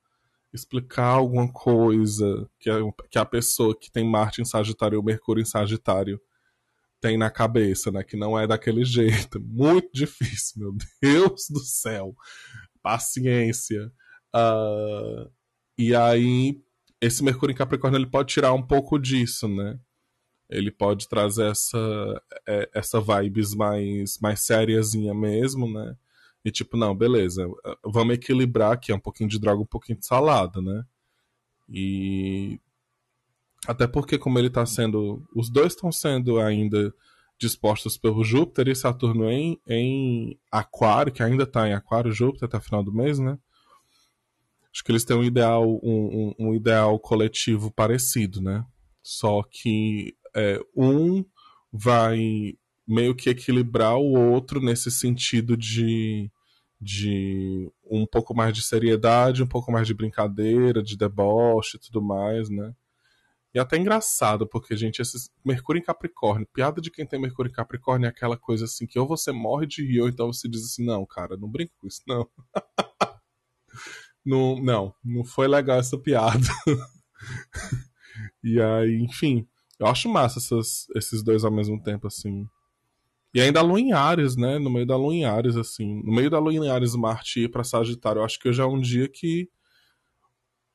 explicar 0.56 1.08
alguma 1.08 1.52
coisa 1.52 2.50
que 2.60 2.70
a, 2.70 2.78
que 3.12 3.20
a 3.20 3.26
pessoa 3.26 3.78
que 3.78 3.92
tem 3.92 4.10
Marte 4.10 4.42
em 4.42 4.46
Sagitário 4.46 4.98
ou 4.98 5.04
Mercúrio 5.04 5.42
em 5.42 5.46
Sagitário 5.46 6.20
tem 7.02 7.18
na 7.18 7.30
cabeça, 7.30 7.92
né? 7.92 8.04
Que 8.04 8.18
não 8.18 8.40
é 8.40 8.48
daquele 8.48 8.84
jeito. 8.86 9.40
Muito 9.40 9.90
difícil, 9.94 10.62
meu 10.62 10.76
Deus 11.02 11.48
do 11.50 11.60
céu. 11.60 12.16
Paciência. 12.82 13.92
Uh, 14.36 15.30
e 15.78 15.94
aí, 15.96 16.60
esse 17.02 17.24
Mercúrio 17.24 17.54
em 17.54 17.58
Capricórnio 17.58 17.98
ele 17.98 18.10
pode 18.10 18.34
tirar 18.34 18.54
um 18.54 18.66
pouco 18.66 18.98
disso, 18.98 19.48
né? 19.48 19.80
Ele 20.50 20.72
pode 20.72 21.08
trazer 21.08 21.52
essa, 21.52 22.24
é, 22.48 22.70
essa 22.74 23.02
vibes 23.02 23.54
mais, 23.54 24.20
mais 24.20 24.42
sériazinha 24.42 25.14
mesmo, 25.14 25.72
né? 25.72 25.96
E 26.46 26.52
tipo, 26.52 26.78
não, 26.78 26.96
beleza, 26.96 27.44
vamos 27.84 28.14
equilibrar 28.14 28.74
aqui, 28.74 28.92
é 28.92 28.96
um 28.96 29.00
pouquinho 29.00 29.28
de 29.28 29.40
droga, 29.40 29.64
um 29.64 29.66
pouquinho 29.66 29.98
de 29.98 30.06
salada, 30.06 30.62
né? 30.62 30.86
E 31.68 32.62
até 33.68 33.88
porque 33.88 34.20
como 34.20 34.38
ele 34.38 34.52
tá 34.52 34.64
sendo, 34.64 35.28
os 35.36 35.50
dois 35.50 35.74
estão 35.74 35.92
sendo 35.92 36.40
ainda 36.40 36.94
dispostos 37.40 37.98
pelo 37.98 38.24
Júpiter 38.24 38.68
e 38.68 38.76
Saturno 38.76 39.28
em, 39.28 39.60
em 39.68 40.40
Aquário, 40.52 41.12
que 41.12 41.24
ainda 41.24 41.48
tá 41.48 41.68
em 41.68 41.74
Aquário, 41.74 42.12
Júpiter 42.12 42.48
até 42.48 42.60
final 42.60 42.84
do 42.84 42.94
mês, 42.94 43.18
né? 43.18 43.40
Acho 44.72 44.84
que 44.84 44.92
eles 44.92 45.04
têm 45.04 45.18
um 45.18 45.24
ideal, 45.24 45.68
um, 45.82 46.36
um, 46.40 46.48
um 46.50 46.54
ideal 46.54 47.00
coletivo 47.00 47.72
parecido, 47.72 48.40
né? 48.40 48.64
Só 49.02 49.42
que 49.42 50.16
é, 50.36 50.60
um 50.76 51.26
vai 51.74 52.56
meio 52.88 53.16
que 53.16 53.30
equilibrar 53.32 53.98
o 53.98 54.14
outro 54.14 54.62
nesse 54.62 54.92
sentido 54.92 55.58
de 55.58 56.30
de 56.80 57.72
um 57.90 58.06
pouco 58.06 58.36
mais 58.36 58.54
de 58.54 58.62
seriedade, 58.62 59.44
um 59.44 59.48
pouco 59.48 59.72
mais 59.72 59.88
de 59.88 59.94
brincadeira, 59.94 60.84
de 60.84 60.98
deboche 60.98 61.78
e 61.78 61.80
tudo 61.80 62.02
mais, 62.02 62.50
né? 62.50 62.74
E 63.56 63.60
até 63.60 63.78
engraçado, 63.78 64.46
porque, 64.46 64.76
gente, 64.76 65.02
esses 65.02 65.30
Mercúrio 65.44 65.80
em 65.80 65.84
Capricórnio, 65.84 66.46
piada 66.54 66.82
de 66.82 66.92
quem 66.92 67.08
tem 67.08 67.18
Mercúrio 67.18 67.50
em 67.50 67.54
Capricórnio 67.54 68.06
é 68.06 68.10
aquela 68.10 68.36
coisa 68.36 68.66
assim 68.66 68.86
que 68.86 69.00
ou 69.00 69.08
você 69.08 69.32
morre 69.32 69.66
de 69.66 69.82
rir, 69.82 70.02
ou 70.02 70.10
então 70.10 70.28
você 70.32 70.50
diz 70.50 70.62
assim, 70.66 70.86
não, 70.86 71.06
cara, 71.06 71.38
não 71.38 71.50
brinca 71.50 71.72
com 71.80 71.88
isso, 71.88 72.02
não. 72.06 72.30
não, 74.26 74.62
não, 74.62 74.94
não 75.02 75.24
foi 75.24 75.48
legal 75.48 75.80
essa 75.80 75.98
piada. 75.98 76.46
e 78.44 78.60
aí, 78.62 79.02
enfim, 79.02 79.48
eu 79.80 79.88
acho 79.88 80.10
massa 80.10 80.40
essas, 80.40 80.88
esses 80.94 81.24
dois 81.24 81.46
ao 81.46 81.52
mesmo 81.52 81.82
tempo, 81.82 82.08
assim. 82.08 82.46
E 83.36 83.42
ainda 83.42 83.60
a 83.60 83.64
Lua 83.64 83.82
em 83.82 83.92
Ares, 83.92 84.38
né? 84.38 84.58
No 84.58 84.70
meio 84.70 84.86
da 84.86 84.96
Lua 84.96 85.14
em 85.14 85.26
Ares, 85.26 85.58
assim. 85.58 86.02
No 86.06 86.14
meio 86.14 86.30
da 86.30 86.40
Lua 86.40 86.54
em 86.54 86.70
Ares, 86.70 86.96
Marte 86.96 87.42
ir 87.42 87.50
pra 87.50 87.66
Sagitário. 87.66 88.22
Eu 88.22 88.24
acho 88.24 88.40
que 88.40 88.48
hoje 88.48 88.62
é 88.62 88.66
um 88.66 88.80
dia 88.80 89.10
que. 89.10 89.50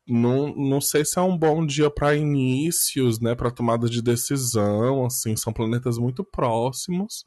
não, 0.07 0.55
não 0.55 0.79
sei 0.79 1.03
se 1.03 1.19
é 1.19 1.23
um 1.23 1.39
bom 1.39 1.65
dia 1.65 1.91
para 1.91 2.15
inícios, 2.15 3.19
né, 3.19 3.35
para 3.35 3.51
tomada 3.51 3.89
de 3.89 4.03
decisão, 4.03 5.07
assim, 5.07 5.37
são 5.37 5.55
planetas 5.55 5.97
muito 5.97 6.23
próximos. 6.23 7.25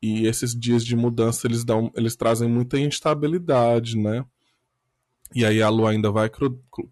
E 0.00 0.26
esses 0.26 0.58
dias 0.58 0.82
de 0.82 0.96
mudança 0.96 1.46
eles 1.46 1.62
dão, 1.62 1.92
eles 1.94 2.16
trazem 2.16 2.48
muita 2.48 2.78
instabilidade, 2.78 3.98
né? 3.98 4.24
E 5.34 5.44
aí 5.44 5.60
a 5.60 5.68
Lua 5.68 5.90
ainda 5.90 6.10
vai 6.10 6.30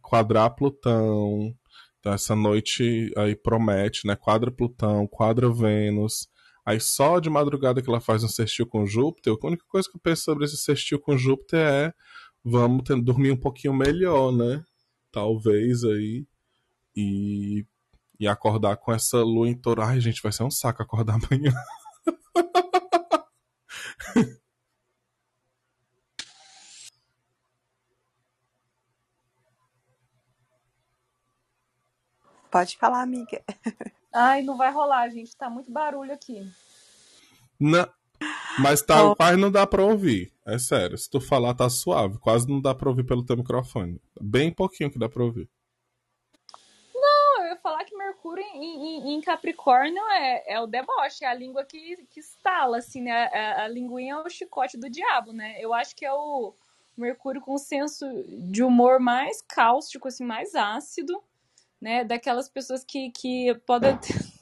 quadrar 0.02 0.54
Plutão. 0.54 1.54
Então 2.00 2.12
essa 2.12 2.36
noite 2.36 3.10
aí 3.16 3.34
promete, 3.34 4.06
né? 4.06 4.14
Quadra 4.14 4.50
Plutão, 4.50 5.06
quadra 5.06 5.50
Vênus. 5.50 6.28
Aí 6.64 6.80
só 6.80 7.18
de 7.18 7.30
madrugada 7.30 7.82
que 7.82 7.88
ela 7.88 8.00
faz 8.00 8.22
um 8.22 8.28
sextil 8.28 8.66
com 8.66 8.86
Júpiter, 8.86 9.32
a 9.32 9.46
única 9.46 9.64
coisa 9.66 9.88
que 9.88 9.96
eu 9.96 10.00
penso 10.00 10.22
sobre 10.22 10.44
esse 10.44 10.56
sextil 10.56 11.00
com 11.00 11.16
Júpiter 11.16 11.60
é 11.60 11.94
vamos 12.44 12.84
ter, 12.84 13.00
dormir 13.00 13.30
um 13.32 13.36
pouquinho 13.36 13.74
melhor, 13.74 14.32
né? 14.32 14.64
Talvez 15.12 15.84
aí. 15.84 16.26
E, 16.96 17.64
e 18.18 18.28
acordar 18.28 18.76
com 18.76 18.92
essa 18.92 19.18
lua 19.22 19.48
em 19.48 19.54
touro. 19.54 19.82
Ai, 19.82 20.00
gente, 20.00 20.22
vai 20.22 20.32
ser 20.32 20.42
um 20.44 20.50
saco 20.50 20.82
acordar 20.82 21.14
amanhã. 21.30 21.52
Pode 32.50 32.76
falar, 32.76 33.02
amiga. 33.02 33.42
Ai, 34.12 34.42
não 34.42 34.56
vai 34.56 34.72
rolar, 34.72 35.08
gente. 35.10 35.36
Tá 35.36 35.48
muito 35.48 35.70
barulho 35.70 36.12
aqui. 36.12 36.46
Não, 37.58 37.88
mas 38.58 38.82
tá, 38.82 39.04
oh. 39.04 39.16
quase 39.16 39.36
não 39.36 39.50
dá 39.50 39.66
pra 39.66 39.84
ouvir. 39.84 40.32
É 40.46 40.58
sério. 40.58 40.96
Se 40.98 41.08
tu 41.08 41.20
falar, 41.20 41.54
tá 41.54 41.68
suave. 41.68 42.18
Quase 42.18 42.48
não 42.48 42.60
dá 42.60 42.74
pra 42.74 42.88
ouvir 42.88 43.04
pelo 43.04 43.24
teu 43.24 43.36
microfone. 43.36 44.00
Bem 44.20 44.52
pouquinho 44.52 44.90
que 44.90 44.98
dá 44.98 45.08
pra 45.08 45.22
ouvir. 45.22 45.48
Não, 46.94 47.42
eu 47.42 47.50
ia 47.50 47.56
falar 47.56 47.84
que 47.84 47.96
Mercúrio 47.96 48.44
em, 48.54 48.58
em, 48.58 49.14
em 49.14 49.20
Capricórnio 49.20 50.02
é, 50.10 50.54
é 50.54 50.60
o 50.60 50.66
deboche, 50.66 51.24
é 51.24 51.28
a 51.28 51.34
língua 51.34 51.64
que, 51.64 51.96
que 52.10 52.20
estala, 52.20 52.78
assim, 52.78 53.02
né? 53.02 53.26
A, 53.26 53.64
a 53.64 53.68
linguinha 53.68 54.14
é 54.14 54.18
o 54.18 54.28
chicote 54.28 54.76
do 54.76 54.90
diabo, 54.90 55.32
né? 55.32 55.56
Eu 55.60 55.72
acho 55.72 55.94
que 55.94 56.04
é 56.04 56.12
o 56.12 56.54
Mercúrio 56.96 57.40
com 57.40 57.56
senso 57.56 58.06
de 58.50 58.62
humor 58.62 58.98
mais 58.98 59.40
cáustico, 59.42 60.08
assim, 60.08 60.24
mais 60.24 60.54
ácido 60.54 61.22
né? 61.80 62.04
Daquelas 62.04 62.48
pessoas 62.48 62.84
que, 62.84 63.10
que 63.10 63.54
podem 63.66 63.98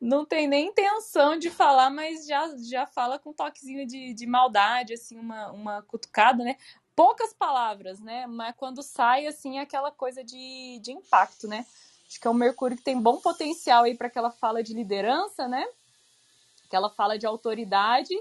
não 0.00 0.24
tem 0.24 0.46
nem 0.46 0.68
intenção 0.68 1.38
de 1.38 1.50
falar, 1.50 1.90
mas 1.90 2.26
já, 2.26 2.56
já 2.58 2.86
fala 2.86 3.18
com 3.18 3.30
um 3.30 3.34
toquezinho 3.34 3.86
de, 3.86 4.14
de 4.14 4.26
maldade, 4.26 4.94
assim, 4.94 5.18
uma, 5.18 5.50
uma 5.50 5.82
cutucada, 5.82 6.42
né? 6.42 6.56
Poucas 6.96 7.32
palavras, 7.32 8.00
né? 8.00 8.26
Mas 8.26 8.54
quando 8.56 8.82
sai, 8.82 9.26
assim, 9.26 9.58
é 9.58 9.62
aquela 9.62 9.90
coisa 9.90 10.22
de, 10.22 10.78
de 10.80 10.92
impacto, 10.92 11.48
né? 11.48 11.66
Acho 12.06 12.20
que 12.20 12.26
é 12.26 12.30
um 12.30 12.34
Mercúrio 12.34 12.76
que 12.76 12.82
tem 12.82 13.00
bom 13.00 13.18
potencial 13.18 13.84
aí 13.84 13.96
para 13.96 14.06
aquela 14.06 14.30
fala 14.30 14.62
de 14.62 14.72
liderança, 14.74 15.48
né? 15.48 15.66
Aquela 16.66 16.90
fala 16.90 17.18
de 17.18 17.26
autoridade 17.26 18.14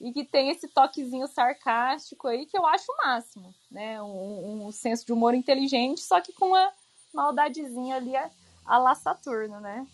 e 0.00 0.12
que 0.12 0.24
tem 0.24 0.50
esse 0.50 0.66
toquezinho 0.68 1.26
sarcástico 1.26 2.26
aí 2.26 2.46
que 2.46 2.56
eu 2.56 2.66
acho 2.66 2.90
o 2.90 2.96
máximo, 3.06 3.54
né? 3.70 4.00
Um, 4.02 4.66
um 4.66 4.72
senso 4.72 5.06
de 5.06 5.12
humor 5.12 5.34
inteligente, 5.34 6.00
só 6.00 6.20
que 6.20 6.32
com 6.32 6.48
uma 6.48 6.72
maldadezinha 7.12 7.96
ali 7.96 8.16
a, 8.16 8.30
a 8.64 8.78
lá 8.78 8.94
Saturno, 8.94 9.60
né? 9.60 9.86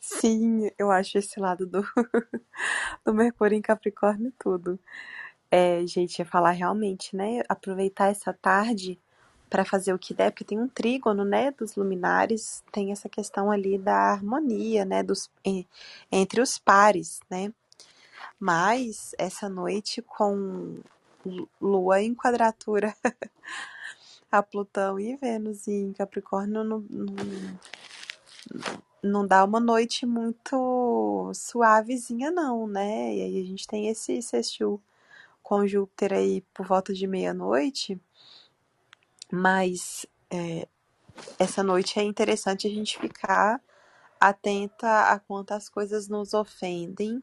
Sim, 0.00 0.70
eu 0.78 0.90
acho 0.90 1.18
esse 1.18 1.40
lado 1.40 1.66
do, 1.66 1.82
do 3.04 3.14
Mercúrio 3.14 3.56
em 3.56 3.62
Capricórnio 3.62 4.32
tudo. 4.38 4.78
É, 5.50 5.86
gente, 5.86 6.18
ia 6.18 6.26
falar 6.26 6.50
realmente, 6.50 7.16
né? 7.16 7.42
Aproveitar 7.48 8.10
essa 8.10 8.32
tarde 8.32 8.98
para 9.48 9.64
fazer 9.64 9.92
o 9.92 9.98
que 9.98 10.12
der, 10.12 10.30
porque 10.30 10.44
tem 10.44 10.58
um 10.58 10.66
trígono, 10.66 11.24
né, 11.24 11.52
dos 11.52 11.76
luminares, 11.76 12.64
tem 12.72 12.90
essa 12.90 13.08
questão 13.08 13.52
ali 13.52 13.78
da 13.78 14.12
harmonia, 14.12 14.84
né, 14.84 15.00
dos, 15.00 15.30
entre 16.10 16.40
os 16.40 16.58
pares, 16.58 17.20
né? 17.30 17.52
Mas 18.38 19.14
essa 19.16 19.48
noite 19.48 20.02
com 20.02 20.80
Lua 21.60 22.02
em 22.02 22.14
quadratura 22.14 22.96
a 24.38 24.42
Plutão 24.42 24.98
e 24.98 25.16
Vênus 25.16 25.68
em 25.68 25.92
Capricórnio 25.92 26.64
não, 26.64 26.84
não, 26.90 27.14
não 29.02 29.26
dá 29.26 29.44
uma 29.44 29.60
noite 29.60 30.04
muito 30.04 31.30
suavezinha, 31.34 32.30
não, 32.30 32.66
né? 32.66 33.14
E 33.14 33.22
aí 33.22 33.40
a 33.40 33.44
gente 33.44 33.66
tem 33.66 33.88
esse 33.88 34.20
sextil 34.22 34.82
com 35.42 35.66
Júpiter 35.66 36.12
aí 36.12 36.40
por 36.52 36.66
volta 36.66 36.92
de 36.92 37.06
meia-noite, 37.06 38.00
mas 39.30 40.06
é, 40.30 40.66
essa 41.38 41.62
noite 41.62 41.98
é 42.00 42.02
interessante 42.02 42.66
a 42.66 42.70
gente 42.70 42.98
ficar 42.98 43.60
atenta 44.18 45.10
a 45.10 45.18
quanto 45.18 45.52
as 45.52 45.68
coisas 45.68 46.08
nos 46.08 46.34
ofendem, 46.34 47.22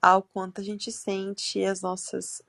ao 0.00 0.22
quanto 0.22 0.60
a 0.60 0.64
gente 0.64 0.90
sente 0.90 1.62
as 1.62 1.82
nossas 1.82 2.42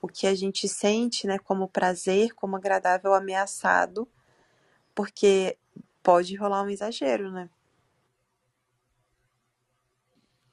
o 0.00 0.08
que 0.08 0.26
a 0.26 0.34
gente 0.34 0.68
sente, 0.68 1.26
né, 1.26 1.38
como 1.38 1.68
prazer, 1.68 2.34
como 2.34 2.56
agradável 2.56 3.14
ameaçado, 3.14 4.08
porque 4.94 5.56
pode 6.02 6.34
rolar 6.36 6.62
um 6.62 6.70
exagero, 6.70 7.30
né? 7.30 7.48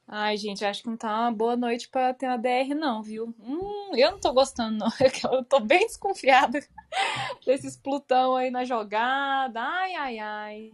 Ai, 0.07 0.37
gente, 0.37 0.63
acho 0.63 0.83
que 0.83 0.89
não 0.89 0.97
tá 0.97 1.21
uma 1.21 1.31
boa 1.31 1.55
noite 1.55 1.89
para 1.89 2.13
ter 2.13 2.27
uma 2.27 2.37
DR, 2.37 2.75
não, 2.75 3.01
viu? 3.01 3.33
Hum, 3.39 3.95
eu 3.95 4.11
não 4.11 4.19
tô 4.19 4.31
gostando, 4.31 4.77
não. 4.77 4.87
Eu 5.33 5.43
tô 5.43 5.59
bem 5.59 5.79
desconfiada 5.87 6.59
desses 7.43 7.75
Plutão 7.75 8.35
aí 8.35 8.51
na 8.51 8.63
jogada. 8.63 9.59
Ai, 9.59 9.95
ai, 9.95 10.19
ai. 10.19 10.71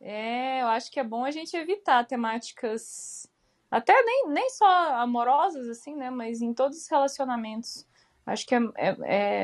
É, 0.00 0.62
eu 0.62 0.68
acho 0.68 0.90
que 0.90 0.98
é 1.00 1.04
bom 1.04 1.24
a 1.24 1.30
gente 1.30 1.56
evitar 1.56 2.06
temáticas 2.06 3.26
até 3.74 3.92
nem, 4.04 4.28
nem 4.28 4.50
só 4.50 4.66
amorosas, 5.00 5.68
assim, 5.68 5.96
né? 5.96 6.08
Mas 6.08 6.40
em 6.40 6.54
todos 6.54 6.78
os 6.78 6.88
relacionamentos. 6.88 7.84
Acho 8.24 8.46
que 8.46 8.54
é, 8.54 8.60
é, 8.76 8.96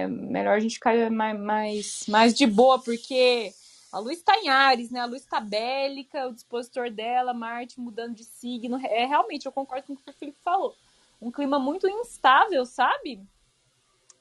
é 0.02 0.06
melhor 0.06 0.54
a 0.56 0.60
gente 0.60 0.74
ficar 0.74 1.10
mais, 1.10 1.40
mais, 1.40 2.04
mais 2.06 2.32
de 2.32 2.46
boa, 2.46 2.78
porque 2.78 3.52
a 3.92 3.98
luz 3.98 4.18
está 4.18 4.36
em 4.38 4.48
Ares, 4.48 4.88
né? 4.88 5.00
A 5.00 5.06
luz 5.06 5.22
está 5.22 5.40
bélica, 5.40 6.28
o 6.28 6.32
dispositor 6.32 6.92
dela, 6.92 7.34
Marte 7.34 7.80
mudando 7.80 8.14
de 8.14 8.22
signo. 8.22 8.78
É 8.86 9.04
realmente, 9.04 9.46
eu 9.46 9.52
concordo 9.52 9.88
com 9.88 9.94
o 9.94 9.96
que 9.96 10.10
o 10.10 10.14
Felipe 10.14 10.38
falou. 10.44 10.76
Um 11.20 11.32
clima 11.32 11.58
muito 11.58 11.88
instável, 11.88 12.64
sabe? 12.64 13.20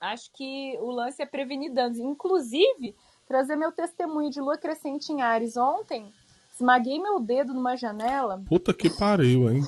Acho 0.01 0.31
que 0.33 0.75
o 0.81 0.89
lance 0.89 1.21
é 1.21 1.25
prevenir 1.27 1.71
danos. 1.71 1.99
Inclusive, 1.99 2.95
trazer 3.27 3.55
meu 3.55 3.71
testemunho 3.71 4.31
de 4.31 4.41
lua 4.41 4.57
crescente 4.57 5.11
em 5.11 5.21
Ares 5.21 5.55
ontem, 5.55 6.11
esmaguei 6.51 6.99
meu 6.99 7.19
dedo 7.19 7.53
numa 7.53 7.75
janela. 7.75 8.41
Puta 8.49 8.73
que 8.73 8.89
pariu, 8.89 9.51
hein? 9.51 9.61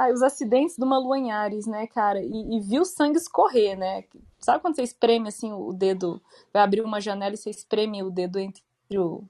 Ah, 0.00 0.12
os 0.12 0.22
acidentes 0.22 0.78
do 0.78 0.86
Malu 0.86 1.12
em 1.16 1.32
Ares, 1.32 1.66
né, 1.66 1.88
cara? 1.88 2.22
E, 2.22 2.56
e 2.56 2.60
viu 2.60 2.82
o 2.82 2.84
sangue 2.84 3.18
escorrer, 3.18 3.76
né? 3.76 4.04
Sabe 4.38 4.62
quando 4.62 4.76
você 4.76 4.84
espreme 4.84 5.26
assim 5.26 5.52
o 5.52 5.72
dedo, 5.72 6.22
vai 6.52 6.62
abrir 6.62 6.82
uma 6.82 7.00
janela 7.00 7.34
e 7.34 7.36
você 7.36 7.50
espreme 7.50 8.00
o 8.04 8.08
dedo 8.08 8.38
entre 8.38 8.62
o, 8.96 9.24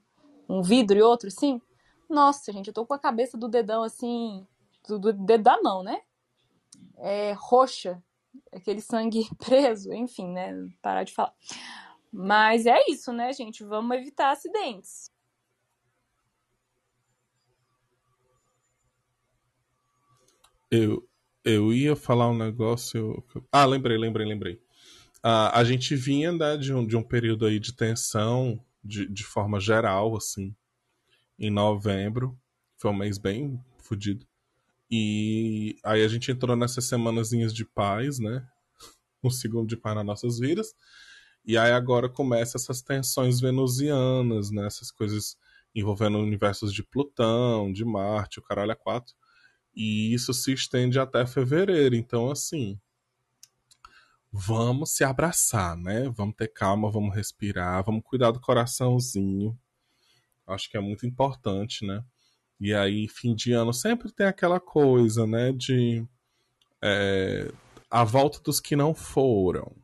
um 0.46 0.60
vidro 0.60 0.98
e 0.98 1.00
outro, 1.00 1.28
assim? 1.28 1.58
Nossa, 2.06 2.52
gente, 2.52 2.66
eu 2.66 2.74
tô 2.74 2.84
com 2.84 2.92
a 2.92 2.98
cabeça 2.98 3.38
do 3.38 3.48
dedão 3.48 3.82
assim, 3.82 4.46
do, 4.86 4.98
do 4.98 5.10
dedo 5.14 5.42
da 5.42 5.58
mão, 5.62 5.82
né? 5.82 6.02
É, 6.98 7.32
roxa, 7.38 8.02
aquele 8.52 8.82
sangue 8.82 9.26
preso, 9.42 9.90
enfim, 9.94 10.28
né? 10.28 10.52
Parar 10.82 11.02
de 11.02 11.14
falar. 11.14 11.32
Mas 12.12 12.66
é 12.66 12.78
isso, 12.90 13.10
né, 13.10 13.32
gente? 13.32 13.64
Vamos 13.64 13.96
evitar 13.96 14.32
acidentes. 14.32 15.10
Eu, 20.70 21.08
eu 21.44 21.72
ia 21.72 21.96
falar 21.96 22.30
um 22.30 22.36
negócio. 22.36 23.24
Ah, 23.50 23.64
lembrei, 23.64 23.96
lembrei, 23.96 24.26
lembrei. 24.26 24.60
Ah, 25.22 25.58
a 25.58 25.64
gente 25.64 25.96
vinha 25.96 26.30
né, 26.32 26.56
de, 26.56 26.72
um, 26.72 26.86
de 26.86 26.96
um 26.96 27.02
período 27.02 27.46
aí 27.46 27.58
de 27.58 27.72
tensão, 27.74 28.62
de, 28.84 29.06
de 29.06 29.24
forma 29.24 29.58
geral, 29.58 30.16
assim, 30.16 30.54
em 31.38 31.50
novembro. 31.50 32.38
Foi 32.76 32.90
um 32.90 32.96
mês 32.96 33.18
bem 33.18 33.60
fodido. 33.78 34.26
E 34.90 35.76
aí 35.84 36.04
a 36.04 36.08
gente 36.08 36.30
entrou 36.30 36.56
nessas 36.56 36.84
semanazinhas 36.86 37.52
de 37.52 37.64
paz, 37.64 38.18
né? 38.18 38.46
Um 39.22 39.30
segundo 39.30 39.68
de 39.68 39.76
paz 39.76 39.96
nas 39.96 40.06
nossas 40.06 40.38
vidas. 40.38 40.74
E 41.44 41.58
aí 41.58 41.72
agora 41.72 42.08
começa 42.08 42.56
essas 42.56 42.82
tensões 42.82 43.40
venusianas, 43.40 44.50
né? 44.50 44.66
Essas 44.66 44.90
coisas 44.90 45.36
envolvendo 45.74 46.18
universos 46.18 46.72
de 46.72 46.82
Plutão, 46.82 47.72
de 47.72 47.84
Marte, 47.84 48.38
o 48.38 48.42
caralho 48.42 48.72
a 48.72 48.76
quatro. 48.76 49.14
E 49.78 50.12
isso 50.12 50.34
se 50.34 50.52
estende 50.52 50.98
até 50.98 51.24
fevereiro. 51.24 51.94
Então, 51.94 52.32
assim, 52.32 52.80
vamos 54.32 54.90
se 54.90 55.04
abraçar, 55.04 55.76
né? 55.76 56.10
Vamos 56.16 56.34
ter 56.34 56.48
calma, 56.48 56.90
vamos 56.90 57.14
respirar, 57.14 57.84
vamos 57.84 58.02
cuidar 58.02 58.32
do 58.32 58.40
coraçãozinho. 58.40 59.56
Acho 60.44 60.68
que 60.68 60.76
é 60.76 60.80
muito 60.80 61.06
importante, 61.06 61.86
né? 61.86 62.04
E 62.58 62.74
aí, 62.74 63.06
fim 63.06 63.36
de 63.36 63.52
ano 63.52 63.72
sempre 63.72 64.10
tem 64.10 64.26
aquela 64.26 64.58
coisa, 64.58 65.28
né? 65.28 65.52
De 65.52 66.04
é, 66.82 67.48
a 67.88 68.02
volta 68.02 68.40
dos 68.40 68.58
que 68.58 68.74
não 68.74 68.92
foram. 68.92 69.76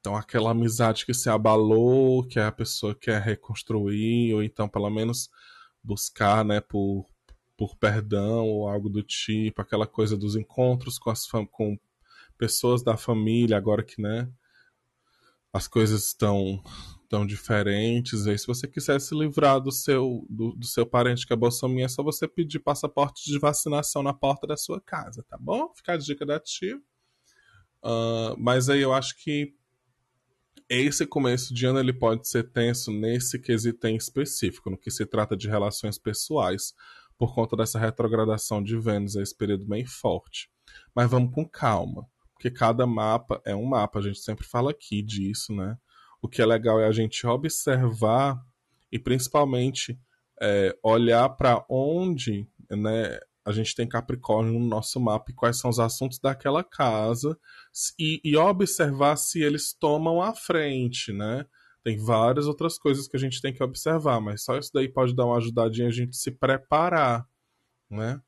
Então, 0.00 0.16
aquela 0.16 0.50
amizade 0.50 1.06
que 1.06 1.14
se 1.14 1.30
abalou, 1.30 2.26
que 2.26 2.38
a 2.38 2.52
pessoa 2.52 2.94
quer 2.94 3.22
reconstruir, 3.22 4.34
ou 4.34 4.42
então, 4.42 4.68
pelo 4.68 4.90
menos, 4.90 5.30
buscar, 5.82 6.44
né, 6.44 6.60
por, 6.60 7.06
por 7.58 7.76
perdão 7.76 8.46
ou 8.46 8.68
algo 8.68 8.88
do 8.88 9.02
tipo, 9.02 9.60
aquela 9.60 9.84
coisa 9.84 10.16
dos 10.16 10.36
encontros 10.36 10.96
com, 10.96 11.10
as 11.10 11.26
com 11.50 11.76
pessoas 12.38 12.84
da 12.84 12.96
família, 12.96 13.56
agora 13.56 13.82
que, 13.82 14.00
né, 14.00 14.30
as 15.52 15.66
coisas 15.66 16.06
estão 16.06 16.62
tão 17.08 17.26
diferentes. 17.26 18.26
E 18.26 18.38
se 18.38 18.46
você 18.46 18.68
quiser 18.68 19.00
se 19.00 19.12
livrar 19.12 19.60
do 19.60 19.72
seu, 19.72 20.24
do, 20.30 20.52
do 20.52 20.66
seu 20.66 20.86
parente 20.86 21.26
que 21.26 21.32
é 21.32 21.36
bolsominha, 21.36 21.86
é 21.86 21.88
só 21.88 22.00
você 22.00 22.28
pedir 22.28 22.60
passaporte 22.60 23.24
de 23.24 23.36
vacinação 23.40 24.04
na 24.04 24.14
porta 24.14 24.46
da 24.46 24.56
sua 24.56 24.80
casa, 24.80 25.24
tá 25.28 25.36
bom? 25.36 25.72
Fica 25.74 25.94
a 25.94 25.96
dica 25.96 26.24
da 26.24 26.38
tia. 26.38 26.76
Uh, 27.82 28.38
mas 28.38 28.68
aí 28.68 28.82
eu 28.82 28.92
acho 28.92 29.16
que 29.16 29.52
esse 30.68 31.04
começo 31.04 31.52
de 31.52 31.66
ano 31.66 31.80
ele 31.80 31.92
pode 31.92 32.28
ser 32.28 32.52
tenso 32.52 32.92
nesse 32.92 33.36
quesito 33.36 33.84
em 33.88 33.96
específico, 33.96 34.70
no 34.70 34.78
que 34.78 34.92
se 34.92 35.04
trata 35.04 35.36
de 35.36 35.48
relações 35.48 35.98
pessoais, 35.98 36.72
por 37.18 37.34
conta 37.34 37.56
dessa 37.56 37.78
retrogradação 37.78 38.62
de 38.62 38.78
Vênus, 38.78 39.16
esse 39.16 39.36
período 39.36 39.66
bem 39.66 39.84
forte. 39.84 40.48
Mas 40.94 41.10
vamos 41.10 41.34
com 41.34 41.44
calma, 41.44 42.06
porque 42.32 42.50
cada 42.50 42.86
mapa 42.86 43.42
é 43.44 43.54
um 43.54 43.66
mapa, 43.66 43.98
a 43.98 44.02
gente 44.02 44.20
sempre 44.20 44.46
fala 44.46 44.70
aqui 44.70 45.02
disso, 45.02 45.52
né? 45.52 45.76
O 46.22 46.28
que 46.28 46.40
é 46.40 46.46
legal 46.46 46.80
é 46.80 46.86
a 46.86 46.92
gente 46.92 47.26
observar 47.26 48.40
e 48.90 48.98
principalmente 48.98 49.98
é, 50.40 50.76
olhar 50.82 51.28
para 51.30 51.64
onde 51.68 52.48
né, 52.70 53.18
a 53.44 53.52
gente 53.52 53.74
tem 53.74 53.88
Capricórnio 53.88 54.52
no 54.52 54.66
nosso 54.66 55.00
mapa 55.00 55.30
e 55.30 55.34
quais 55.34 55.58
são 55.58 55.70
os 55.70 55.80
assuntos 55.80 56.18
daquela 56.18 56.62
casa 56.62 57.36
e, 57.98 58.20
e 58.22 58.36
observar 58.36 59.16
se 59.16 59.42
eles 59.42 59.72
tomam 59.72 60.22
a 60.22 60.34
frente, 60.34 61.12
né? 61.12 61.44
Tem 61.84 61.96
várias 61.96 62.46
outras 62.46 62.78
coisas 62.78 63.08
que 63.08 63.16
a 63.16 63.20
gente 63.20 63.40
tem 63.40 63.52
que 63.52 63.62
observar, 63.62 64.20
mas 64.20 64.42
só 64.42 64.58
isso 64.58 64.70
daí 64.72 64.88
pode 64.88 65.14
dar 65.14 65.26
uma 65.26 65.38
ajudadinha 65.38 65.88
a 65.88 65.92
gente 65.92 66.16
se 66.16 66.30
preparar, 66.30 67.26
né? 67.90 68.20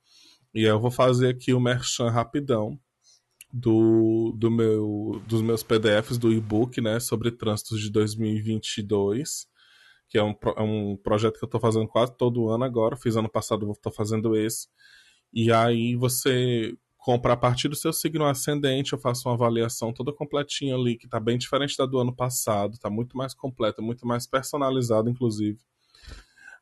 E 0.55 0.63
eu 0.63 0.81
vou 0.81 0.91
fazer 0.91 1.29
aqui 1.29 1.53
o 1.55 1.61
merchan 1.61 2.11
rapidão 2.11 2.79
do, 3.53 4.33
do 4.37 4.51
meu, 4.51 5.23
dos 5.27 5.43
meus 5.43 5.63
PDFs 5.63 6.19
do 6.19 6.33
e-book, 6.33 6.81
né, 6.81 7.01
sobre 7.01 7.31
trânsitos 7.31 7.81
de 7.81 7.91
2022, 7.91 9.47
que 10.09 10.19
é 10.19 10.23
um, 10.23 10.35
é 10.57 10.63
um 10.63 10.97
projeto 10.97 11.39
que 11.39 11.45
eu 11.45 11.49
estou 11.49 11.61
fazendo 11.61 11.87
quase 11.87 12.17
todo 12.17 12.49
ano 12.49 12.65
agora. 12.65 12.97
Fiz 12.97 13.17
ano 13.17 13.29
passado, 13.29 13.71
estou 13.71 13.93
fazendo 13.93 14.37
esse. 14.37 14.69
E 15.33 15.53
aí 15.53 15.95
você 15.95 16.77
compra 17.01 17.33
a 17.33 17.37
partir 17.37 17.69
do 17.69 17.75
seu 17.75 17.93
signo 17.93 18.27
ascendente, 18.27 18.93
eu 18.93 18.99
faço 18.99 19.27
uma 19.29 19.35
avaliação 19.35 19.93
toda 19.93 20.13
completinha 20.13 20.75
ali, 20.75 20.97
que 20.97 21.07
está 21.07 21.19
bem 21.19 21.39
diferente 21.39 21.77
da 21.77 21.87
do 21.87 21.99
ano 21.99 22.15
passado, 22.15 22.75
está 22.75 22.91
muito 22.91 23.17
mais 23.17 23.33
completa, 23.35 23.81
muito 23.81 24.07
mais 24.07 24.27
personalizada, 24.27 25.09
inclusive. 25.11 25.59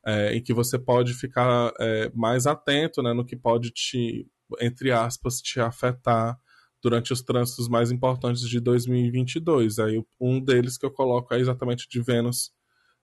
É, 0.05 0.33
em 0.33 0.41
que 0.41 0.53
você 0.53 0.79
pode 0.79 1.13
ficar 1.13 1.73
é, 1.77 2.09
mais 2.15 2.47
atento 2.47 3.03
né, 3.03 3.11
no 3.11 3.25
que 3.25 3.35
pode 3.35 3.69
te, 3.71 4.25
entre 4.61 4.93
aspas, 4.93 5.41
te 5.41 5.59
afetar 5.59 6.39
durante 6.81 7.11
os 7.11 7.21
trânsitos 7.21 7.67
mais 7.67 7.91
importantes 7.91 8.47
de 8.47 8.61
2022. 8.61 9.77
Aí 9.77 10.01
um 10.19 10.39
deles 10.39 10.77
que 10.77 10.85
eu 10.85 10.91
coloco 10.91 11.33
é 11.33 11.39
exatamente 11.39 11.85
de 11.89 12.01
Vênus 12.01 12.51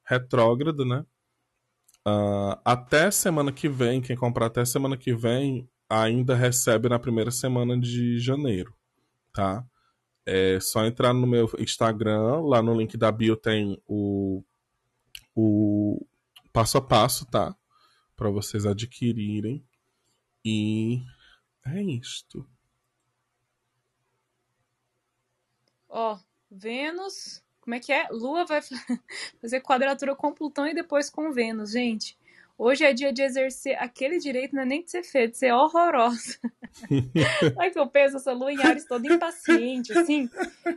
retrógrado, 0.05 0.87
né? 0.87 1.05
Uh, 2.09 2.57
até 2.64 3.11
semana 3.11 3.53
que 3.53 3.68
vem, 3.68 4.01
quem 4.01 4.16
comprar 4.16 4.46
até 4.46 4.64
semana 4.64 4.96
que 4.96 5.12
vem, 5.12 5.68
ainda 5.88 6.35
recebe 6.35 6.88
na 6.88 6.99
primeira 6.99 7.31
semana 7.31 7.79
de 7.79 8.18
janeiro, 8.18 8.75
tá? 9.33 9.64
É 10.25 10.59
só 10.61 10.85
entrar 10.85 11.12
no 11.12 11.27
meu 11.27 11.49
Instagram, 11.59 12.40
lá 12.40 12.61
no 12.61 12.75
link 12.75 12.96
da 12.96 13.12
bio 13.12 13.37
tem 13.37 13.81
o, 13.87 14.42
o 15.35 16.05
passo 16.53 16.79
a 16.79 16.83
passo, 16.83 17.25
tá? 17.27 17.57
Para 18.16 18.31
vocês 18.31 18.66
adquirirem. 18.66 19.64
E 20.44 21.03
é 21.64 21.83
isto. 21.83 22.49
Ó, 25.88 26.18
Vênus 26.51 27.44
como 27.66 27.75
é 27.75 27.81
que 27.81 27.92
é? 27.92 28.07
Lua 28.12 28.44
vai 28.44 28.61
fazer 29.42 29.61
quadratura 29.61 30.14
com 30.14 30.33
Plutão 30.33 30.68
e 30.68 30.72
depois 30.72 31.11
com 31.11 31.33
Vênus, 31.33 31.72
gente. 31.72 32.16
Hoje 32.58 32.84
é 32.84 32.92
dia 32.94 33.12
de 33.12 33.20
exercer 33.20 33.76
aquele 33.78 34.18
direito, 34.18 34.54
não 34.54 34.62
é 34.62 34.66
nem 34.66 34.82
de 34.82 34.90
ser 34.90 35.02
feio, 35.02 35.30
de 35.30 35.36
ser 35.36 35.52
horrorosa. 35.52 36.38
Aí 37.58 37.70
que 37.70 37.78
eu 37.78 37.86
penso, 37.86 38.16
essa 38.16 38.32
lua 38.32 38.50
em 38.50 38.62
Ares 38.62 38.86
toda 38.86 39.12
impaciente, 39.12 39.92
assim. 39.92 40.30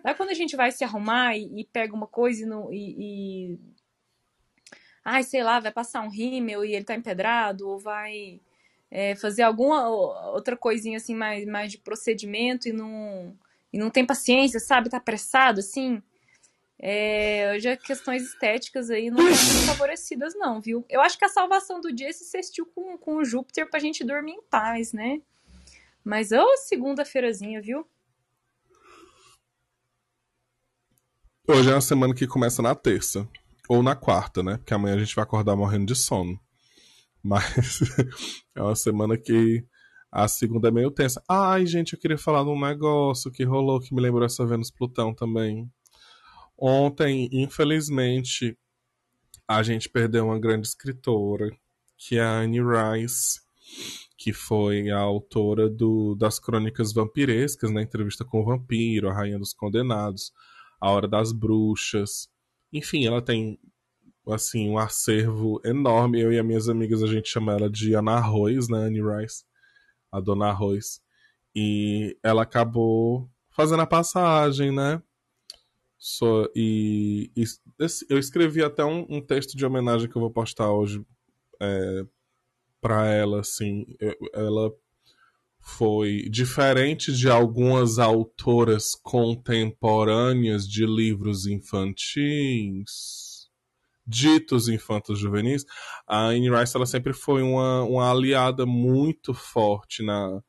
Aí 0.04 0.14
quando 0.14 0.30
a 0.30 0.34
gente 0.34 0.58
vai 0.58 0.72
se 0.72 0.84
arrumar 0.84 1.38
e, 1.38 1.62
e 1.62 1.64
pega 1.64 1.96
uma 1.96 2.08
coisa 2.08 2.44
e, 2.44 2.46
não, 2.46 2.72
e, 2.74 2.96
e... 3.00 3.60
Ai, 5.06 5.24
sei 5.24 5.42
lá, 5.42 5.62
vai 5.62 5.72
passar 5.72 6.02
um 6.02 6.10
rímel 6.10 6.66
e 6.66 6.76
ele 6.76 6.84
tá 6.84 6.96
empedrado, 6.96 7.70
ou 7.70 7.80
vai 7.80 8.42
é, 8.92 9.16
fazer 9.16 9.44
alguma 9.44 9.88
outra 10.32 10.58
coisinha 10.58 10.98
assim 10.98 11.16
mais, 11.16 11.46
mais 11.46 11.72
de 11.72 11.78
procedimento 11.78 12.68
e 12.68 12.74
não, 12.74 13.34
e 13.72 13.78
não 13.78 13.90
tem 13.90 14.06
paciência, 14.06 14.60
sabe? 14.60 14.90
Tá 14.90 14.98
apressado, 14.98 15.60
assim. 15.62 16.04
É, 16.82 17.52
hoje 17.54 17.68
as 17.68 17.82
questões 17.82 18.24
estéticas 18.24 18.90
aí 18.90 19.12
não 19.12 19.28
estão 19.30 19.62
favorecidas, 19.68 20.34
não, 20.36 20.62
viu? 20.62 20.86
Eu 20.90 21.02
acho 21.02 21.18
que 21.18 21.26
a 21.26 21.30
salvação 21.30 21.82
do 21.82 21.92
dia 21.94 22.08
é 22.08 22.14
se 22.14 22.24
assistiu 22.24 22.66
com, 22.66 22.98
com 22.98 23.18
o 23.18 23.26
Júpiter 23.26 23.70
pra 23.70 23.80
gente 23.80 24.04
dormir 24.04 24.32
em 24.32 24.42
paz, 24.44 24.94
né? 24.94 25.22
Mas, 26.04 26.32
ô, 26.32 26.58
segunda-feirazinha, 26.58 27.62
viu? 27.62 27.86
Hoje 31.46 31.70
é 31.70 31.74
uma 31.74 31.82
semana 31.82 32.14
que 32.14 32.26
começa 32.26 32.62
na 32.62 32.74
terça. 32.74 33.28
Ou 33.68 33.84
na 33.84 33.96
quarta, 33.96 34.42
né? 34.42 34.58
Porque 34.58 34.74
amanhã 34.74 34.96
a 34.96 35.00
gente 35.00 35.16
vai 35.16 35.24
acordar 35.24 35.56
morrendo 35.56 35.88
de 35.88 35.96
sono. 35.96 36.40
Mas 37.22 37.82
é 38.56 38.62
uma 38.62 38.76
semana 38.76 39.18
que 39.18 39.66
a 40.12 40.28
segunda 40.28 40.70
é 40.70 40.72
meio 40.72 40.90
tensa. 40.90 41.22
Ai, 41.28 41.66
gente, 41.66 41.94
eu 41.94 42.00
queria 42.00 42.18
falar 42.18 42.44
de 42.44 42.50
um 42.50 42.60
negócio 42.60 43.30
que 43.32 43.44
rolou 43.44 43.80
que 43.80 43.94
me 43.94 44.02
lembrou 44.02 44.26
essa 44.26 44.46
Vênus 44.46 44.72
Plutão 44.72 45.14
também. 45.14 45.70
Ontem, 46.62 47.30
infelizmente, 47.32 48.58
a 49.48 49.64
gente 49.64 49.88
perdeu 49.88 50.26
uma 50.26 50.40
grande 50.40 50.68
escritora, 50.68 51.50
que 51.98 52.18
é 52.18 52.22
a 52.22 52.40
Anne 52.40 52.60
Rice, 52.60 53.40
que 54.18 54.34
foi 54.34 54.90
a 54.90 55.00
autora 55.00 55.70
do, 55.70 56.16
das 56.16 56.38
crônicas 56.38 56.92
vampirescas, 56.92 57.70
na 57.70 57.78
né? 57.78 57.84
entrevista 57.84 58.26
com 58.26 58.42
o 58.42 58.46
vampiro, 58.46 59.10
a 59.10 59.14
Rainha 59.14 59.40
dos 59.40 59.54
Condenados, 59.54 60.34
a 60.82 60.92
Hora 60.92 61.08
das 61.08 61.32
Bruxas. 61.32 62.28
Enfim, 62.74 63.06
ela 63.06 63.22
tem 63.22 63.58
assim 64.28 64.70
um 64.70 64.78
acervo 64.78 65.62
enorme. 65.64 66.22
Eu 66.22 66.34
e 66.34 66.40
as 66.40 66.46
minhas 66.46 66.68
amigas 66.68 67.02
a 67.02 67.08
gente 67.08 67.30
chama 67.30 67.54
ela 67.54 67.70
de 67.70 67.94
Ana 67.94 68.16
Arroz, 68.16 68.68
né, 68.68 68.80
Anne 68.80 69.02
Rice, 69.02 69.46
a 70.12 70.20
Dona 70.20 70.48
Arroz. 70.48 71.02
E 71.56 72.18
ela 72.22 72.44
acabou 72.44 73.30
fazendo 73.50 73.82
a 73.82 73.88
passagem, 73.88 74.72
né? 74.72 75.02
So, 76.00 76.50
e, 76.56 77.30
e, 77.36 77.44
eu 78.10 78.18
escrevi 78.18 78.64
até 78.64 78.86
um, 78.86 79.06
um, 79.10 79.22
texto 79.22 79.58
de 79.58 79.66
homenagem 79.66 80.10
que 80.10 80.16
eu 80.16 80.22
vou 80.22 80.32
postar 80.32 80.72
hoje 80.72 81.06
é, 81.62 82.06
para 82.80 83.06
ela, 83.08 83.42
assim. 83.42 83.86
Eu, 84.00 84.16
ela 84.34 84.72
foi 85.60 86.30
diferente 86.30 87.14
de 87.14 87.30
algumas 87.30 88.00
autoras 88.00 88.96
contemporâneas 89.04 90.66
de 90.66 90.86
livros 90.86 91.46
infantis, 91.46 93.50
ditos 94.08 94.70
infantos 94.70 95.20
juvenis. 95.20 95.66
A 96.08 96.28
Anne 96.28 96.50
Rice 96.50 96.78
ela 96.78 96.86
sempre 96.86 97.12
foi 97.12 97.42
uma, 97.42 97.84
uma 97.84 98.10
aliada 98.10 98.66
muito 98.66 99.34
forte 99.34 100.02
na 100.02 100.42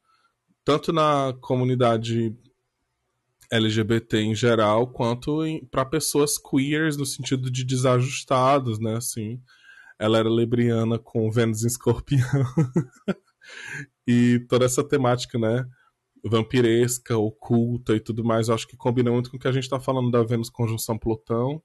tanto 0.64 0.92
na 0.92 1.34
comunidade 1.40 2.36
LGBT 3.50 4.18
em 4.20 4.34
geral, 4.34 4.86
quanto 4.86 5.42
para 5.70 5.84
pessoas 5.84 6.38
queers 6.38 6.96
no 6.96 7.04
sentido 7.04 7.50
de 7.50 7.64
desajustados, 7.64 8.78
né? 8.78 8.96
Assim, 8.96 9.40
ela 9.98 10.18
era 10.18 10.28
lebriana 10.28 10.98
com 10.98 11.30
Vênus 11.30 11.64
em 11.64 11.66
Escorpião. 11.66 12.20
e 14.06 14.44
toda 14.48 14.64
essa 14.64 14.84
temática, 14.84 15.38
né? 15.38 15.66
Vampiresca, 16.24 17.16
oculta 17.16 17.94
e 17.96 18.00
tudo 18.00 18.24
mais, 18.24 18.48
eu 18.48 18.54
acho 18.54 18.68
que 18.68 18.76
combina 18.76 19.10
muito 19.10 19.30
com 19.30 19.36
o 19.36 19.40
que 19.40 19.48
a 19.48 19.52
gente 19.52 19.64
está 19.64 19.80
falando 19.80 20.10
da 20.10 20.22
Vênus 20.22 20.50
conjunção 20.50 20.98
Plutão, 20.98 21.62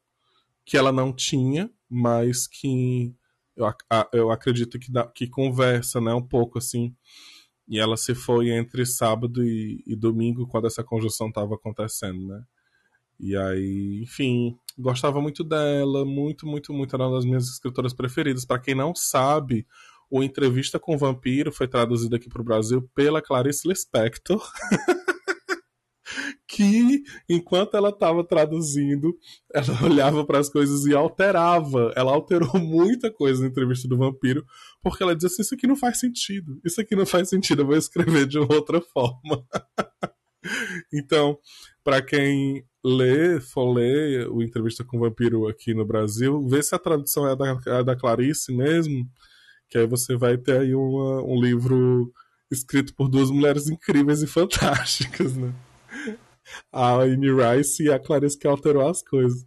que 0.65 0.77
ela 0.77 0.91
não 0.91 1.13
tinha, 1.13 1.69
mas 1.89 2.47
que 2.47 3.13
eu, 3.55 3.67
eu 4.11 4.31
acredito 4.31 4.79
que, 4.79 4.91
dá, 4.91 5.05
que 5.07 5.27
conversa, 5.27 6.01
né? 6.01 6.13
Um 6.13 6.25
pouco 6.25 6.57
assim 6.57 6.95
e 7.67 7.79
ela 7.79 7.97
se 7.97 8.13
foi 8.13 8.49
entre 8.49 8.85
sábado 8.85 9.43
e, 9.43 9.83
e 9.87 9.95
domingo, 9.95 10.47
quando 10.47 10.67
essa 10.67 10.83
conjunção 10.83 11.29
estava 11.29 11.55
acontecendo, 11.55 12.27
né? 12.27 12.43
E 13.19 13.35
aí, 13.35 14.01
enfim, 14.03 14.57
gostava 14.77 15.21
muito 15.21 15.43
dela, 15.43 16.03
muito, 16.05 16.45
muito, 16.45 16.73
muito. 16.73 16.95
Era 16.95 17.07
uma 17.07 17.15
das 17.15 17.25
minhas 17.25 17.47
escritoras 17.47 17.93
preferidas. 17.93 18.45
Para 18.45 18.59
quem 18.59 18.75
não 18.75 18.93
sabe, 18.93 19.65
o 20.09 20.21
Entrevista 20.21 20.77
com 20.79 20.95
o 20.95 20.97
Vampiro 20.97 21.51
foi 21.51 21.67
traduzido 21.67 22.15
aqui 22.15 22.29
para 22.29 22.41
o 22.41 22.45
Brasil 22.45 22.81
pela 22.93 23.21
Clarice 23.21 23.67
Lispector. 23.67 24.41
que, 26.47 27.03
enquanto 27.29 27.75
ela 27.75 27.89
estava 27.89 28.23
traduzindo, 28.23 29.17
ela 29.53 29.65
olhava 29.83 30.25
para 30.25 30.39
as 30.39 30.49
coisas 30.49 30.85
e 30.85 30.93
alterava. 30.93 31.93
Ela 31.95 32.11
alterou 32.11 32.57
muita 32.59 33.11
coisa 33.11 33.41
na 33.41 33.47
entrevista 33.47 33.87
do 33.87 33.97
vampiro, 33.97 34.45
porque 34.81 35.03
ela 35.03 35.13
assim: 35.13 35.41
Isso 35.41 35.55
aqui 35.55 35.67
não 35.67 35.75
faz 35.75 35.99
sentido, 35.99 36.59
isso 36.63 36.79
aqui 36.79 36.95
não 36.95 37.05
faz 37.05 37.29
sentido, 37.29 37.61
eu 37.61 37.67
vou 37.67 37.77
escrever 37.77 38.25
de 38.27 38.37
outra 38.37 38.81
forma. 38.81 39.43
então, 40.93 41.37
para 41.83 42.01
quem 42.01 42.65
lê, 42.83 43.39
for 43.39 43.73
ler 43.73 44.27
o 44.29 44.43
Entrevista 44.43 44.83
com 44.83 44.97
o 44.97 44.99
Vampiro 44.99 45.47
aqui 45.47 45.73
no 45.73 45.85
Brasil, 45.85 46.45
vê 46.47 46.61
se 46.61 46.75
a 46.75 46.79
tradução 46.79 47.27
é 47.27 47.35
da, 47.35 47.59
é 47.65 47.83
da 47.83 47.95
Clarice 47.95 48.53
mesmo, 48.53 49.09
que 49.69 49.77
aí 49.77 49.87
você 49.87 50.15
vai 50.15 50.37
ter 50.37 50.59
aí 50.59 50.75
uma, 50.75 51.23
um 51.23 51.41
livro 51.41 52.13
escrito 52.51 52.93
por 52.93 53.09
duas 53.09 53.31
mulheres 53.31 53.67
incríveis 53.67 54.21
e 54.21 54.27
fantásticas, 54.27 55.35
né? 55.35 55.51
A 56.71 57.01
Amy 57.01 57.27
Rice 57.31 57.83
e 57.83 57.91
a 57.91 57.99
Clarice 57.99 58.37
que 58.37 58.47
alterou 58.47 58.87
as 58.87 59.01
coisas. 59.01 59.45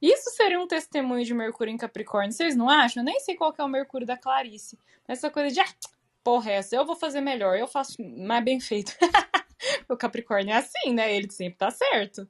Isso 0.00 0.30
seria 0.36 0.60
um 0.60 0.66
testemunho 0.66 1.24
de 1.24 1.32
Mercúrio 1.32 1.72
em 1.72 1.78
Capricórnio, 1.78 2.30
vocês 2.32 2.54
não 2.54 2.68
acham? 2.68 3.02
Eu 3.02 3.06
nem 3.06 3.18
sei 3.20 3.34
qual 3.36 3.54
é 3.56 3.64
o 3.64 3.68
Mercúrio 3.68 4.06
da 4.06 4.18
Clarice. 4.18 4.78
Essa 5.08 5.30
coisa 5.30 5.50
de, 5.50 5.60
ah, 5.60 5.74
porra, 6.22 6.50
essa 6.52 6.76
eu 6.76 6.84
vou 6.84 6.94
fazer 6.94 7.22
melhor, 7.22 7.56
eu 7.56 7.66
faço 7.66 7.96
mais 8.02 8.44
bem 8.44 8.60
feito. 8.60 8.94
o 9.88 9.96
Capricórnio 9.96 10.52
é 10.52 10.58
assim, 10.58 10.92
né? 10.92 11.16
Ele 11.16 11.30
sempre 11.30 11.56
tá 11.56 11.70
certo. 11.70 12.28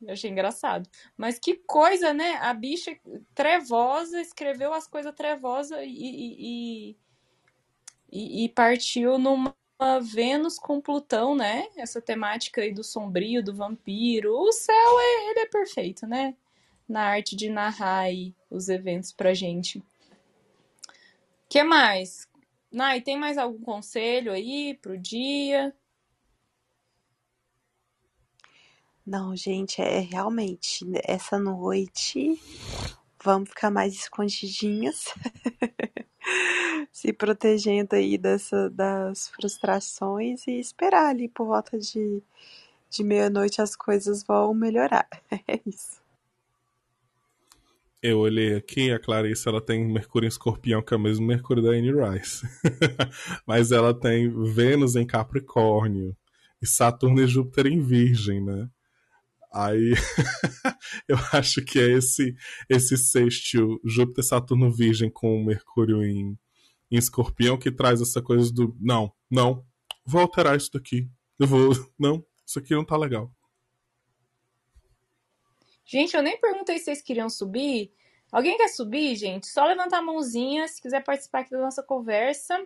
Eu 0.00 0.12
achei 0.12 0.30
engraçado. 0.30 0.88
Mas 1.16 1.38
que 1.38 1.54
coisa, 1.66 2.12
né? 2.12 2.36
A 2.40 2.52
bicha 2.52 2.96
trevosa 3.34 4.20
escreveu 4.20 4.72
as 4.72 4.86
coisas 4.86 5.14
trevosas 5.14 5.80
e, 5.82 5.86
e, 5.88 6.96
e, 8.12 8.44
e, 8.44 8.48
partiu 8.50 9.18
numa 9.18 9.54
Vênus 10.00 10.58
com 10.58 10.80
Plutão, 10.80 11.34
né? 11.34 11.68
Essa 11.76 12.00
temática 12.00 12.60
aí 12.60 12.72
do 12.72 12.84
sombrio, 12.84 13.42
do 13.42 13.54
vampiro. 13.54 14.34
O 14.34 14.52
céu, 14.52 15.00
é, 15.00 15.30
ele 15.30 15.40
é 15.40 15.46
perfeito, 15.46 16.06
né? 16.06 16.34
Na 16.88 17.02
arte 17.02 17.36
de 17.36 17.48
narrar 17.48 18.00
aí 18.00 18.34
os 18.50 18.68
eventos 18.68 19.12
pra 19.12 19.34
gente. 19.34 19.82
que 21.48 21.62
mais? 21.62 22.28
Nai, 22.70 23.00
tem 23.00 23.18
mais 23.18 23.38
algum 23.38 23.60
conselho 23.60 24.32
aí 24.32 24.78
pro 24.80 24.98
dia? 24.98 25.74
Não, 29.04 29.34
gente, 29.34 29.82
é 29.82 29.98
realmente 29.98 30.84
essa 31.04 31.38
noite 31.38 32.40
vamos 33.22 33.50
ficar 33.50 33.70
mais 33.70 33.94
escondidinhas, 33.94 35.06
se 36.92 37.12
protegendo 37.12 37.94
aí 37.94 38.16
dessa, 38.18 38.70
das 38.70 39.28
frustrações 39.28 40.46
e 40.46 40.58
esperar 40.58 41.10
ali 41.10 41.28
por 41.28 41.46
volta 41.46 41.78
de, 41.78 42.22
de 42.90 43.04
meia-noite 43.04 43.60
as 43.60 43.76
coisas 43.76 44.22
vão 44.22 44.54
melhorar. 44.54 45.08
É 45.48 45.60
isso. 45.66 46.02
Eu 48.02 48.18
olhei 48.18 48.56
aqui, 48.56 48.90
a 48.90 48.98
Clarice 48.98 49.48
ela 49.48 49.60
tem 49.60 49.86
Mercúrio 49.86 50.26
em 50.26 50.28
Escorpião, 50.28 50.82
que 50.82 50.92
é 50.92 50.96
o 50.96 51.00
mesmo 51.00 51.24
Mercúrio 51.24 51.62
da 51.62 51.70
Anne 51.70 51.92
Rice. 51.92 52.44
Mas 53.46 53.70
ela 53.70 53.94
tem 53.94 54.28
Vênus 54.28 54.96
em 54.96 55.06
Capricórnio 55.06 56.16
e 56.60 56.66
Saturno 56.66 57.22
e 57.22 57.28
Júpiter 57.28 57.68
em 57.68 57.80
Virgem, 57.80 58.42
né? 58.42 58.68
Aí 59.52 59.92
eu 61.06 61.16
acho 61.32 61.62
que 61.62 61.78
é 61.78 61.90
esse 61.90 62.34
esse 62.68 62.96
sextil 62.96 63.78
Júpiter, 63.84 64.24
Saturno, 64.24 64.72
Virgem 64.72 65.10
com 65.10 65.44
Mercúrio 65.44 66.02
em, 66.02 66.38
em 66.90 66.96
Escorpião 66.96 67.58
que 67.58 67.70
traz 67.70 68.00
essa 68.00 68.22
coisa 68.22 68.52
do 68.52 68.74
não, 68.80 69.12
não, 69.30 69.64
vou 70.06 70.22
alterar 70.22 70.56
isso 70.56 70.70
daqui. 70.72 71.08
Eu 71.38 71.46
vou, 71.46 71.72
não, 71.98 72.24
isso 72.46 72.58
aqui 72.58 72.74
não 72.74 72.84
tá 72.84 72.96
legal. 72.96 73.30
Gente, 75.84 76.16
eu 76.16 76.22
nem 76.22 76.40
perguntei 76.40 76.78
se 76.78 76.86
vocês 76.86 77.02
queriam 77.02 77.28
subir. 77.28 77.92
Alguém 78.30 78.56
quer 78.56 78.68
subir, 78.68 79.14
gente? 79.14 79.46
Só 79.46 79.66
levantar 79.66 79.98
a 79.98 80.02
mãozinha 80.02 80.66
se 80.66 80.80
quiser 80.80 81.04
participar 81.04 81.40
aqui 81.40 81.50
da 81.50 81.60
nossa 81.60 81.82
conversa. 81.82 82.58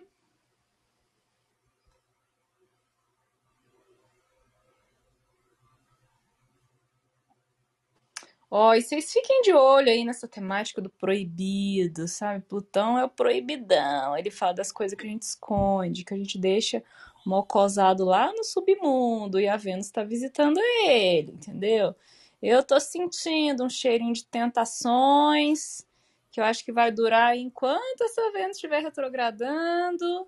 Ó, 8.49 8.73
e 8.73 8.81
vocês 8.81 9.11
fiquem 9.11 9.41
de 9.41 9.53
olho 9.53 9.89
aí 9.89 10.05
nessa 10.05 10.27
temática 10.27 10.81
do 10.81 10.89
proibido, 10.89 12.07
sabe? 12.07 12.45
Plutão 12.45 12.97
é 12.97 13.03
o 13.03 13.09
proibidão. 13.09 14.17
Ele 14.17 14.31
fala 14.31 14.53
das 14.53 14.71
coisas 14.71 14.97
que 14.97 15.05
a 15.05 15.09
gente 15.09 15.23
esconde, 15.23 16.05
que 16.05 16.13
a 16.13 16.17
gente 16.17 16.37
deixa 16.37 16.81
mocosado 17.25 18.05
lá 18.05 18.31
no 18.31 18.43
submundo 18.45 19.39
e 19.39 19.49
a 19.49 19.57
Vênus 19.57 19.87
está 19.87 20.01
visitando 20.03 20.59
ele, 20.85 21.33
entendeu? 21.33 21.93
Eu 22.41 22.63
tô 22.63 22.79
sentindo 22.79 23.65
um 23.65 23.69
cheirinho 23.69 24.13
de 24.13 24.25
tentações 24.25 25.85
que 26.31 26.39
eu 26.39 26.45
acho 26.45 26.63
que 26.63 26.71
vai 26.71 26.91
durar 26.91 27.35
enquanto 27.35 28.01
essa 28.01 28.31
Vênus 28.31 28.57
estiver 28.57 28.81
retrogradando, 28.81 30.27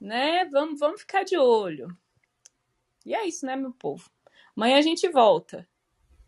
né? 0.00 0.46
Vamos, 0.46 0.80
vamos 0.80 1.00
ficar 1.02 1.24
de 1.24 1.36
olho. 1.36 1.94
E 3.04 3.14
é 3.14 3.26
isso, 3.26 3.44
né, 3.44 3.56
meu 3.56 3.72
povo? 3.72 4.08
Amanhã 4.56 4.78
a 4.78 4.82
gente 4.82 5.08
volta. 5.08 5.68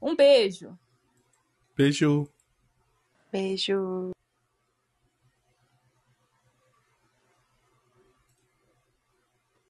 Um 0.00 0.14
beijo. 0.14 0.78
Beijo. 1.76 2.28
Beijo. 3.32 4.11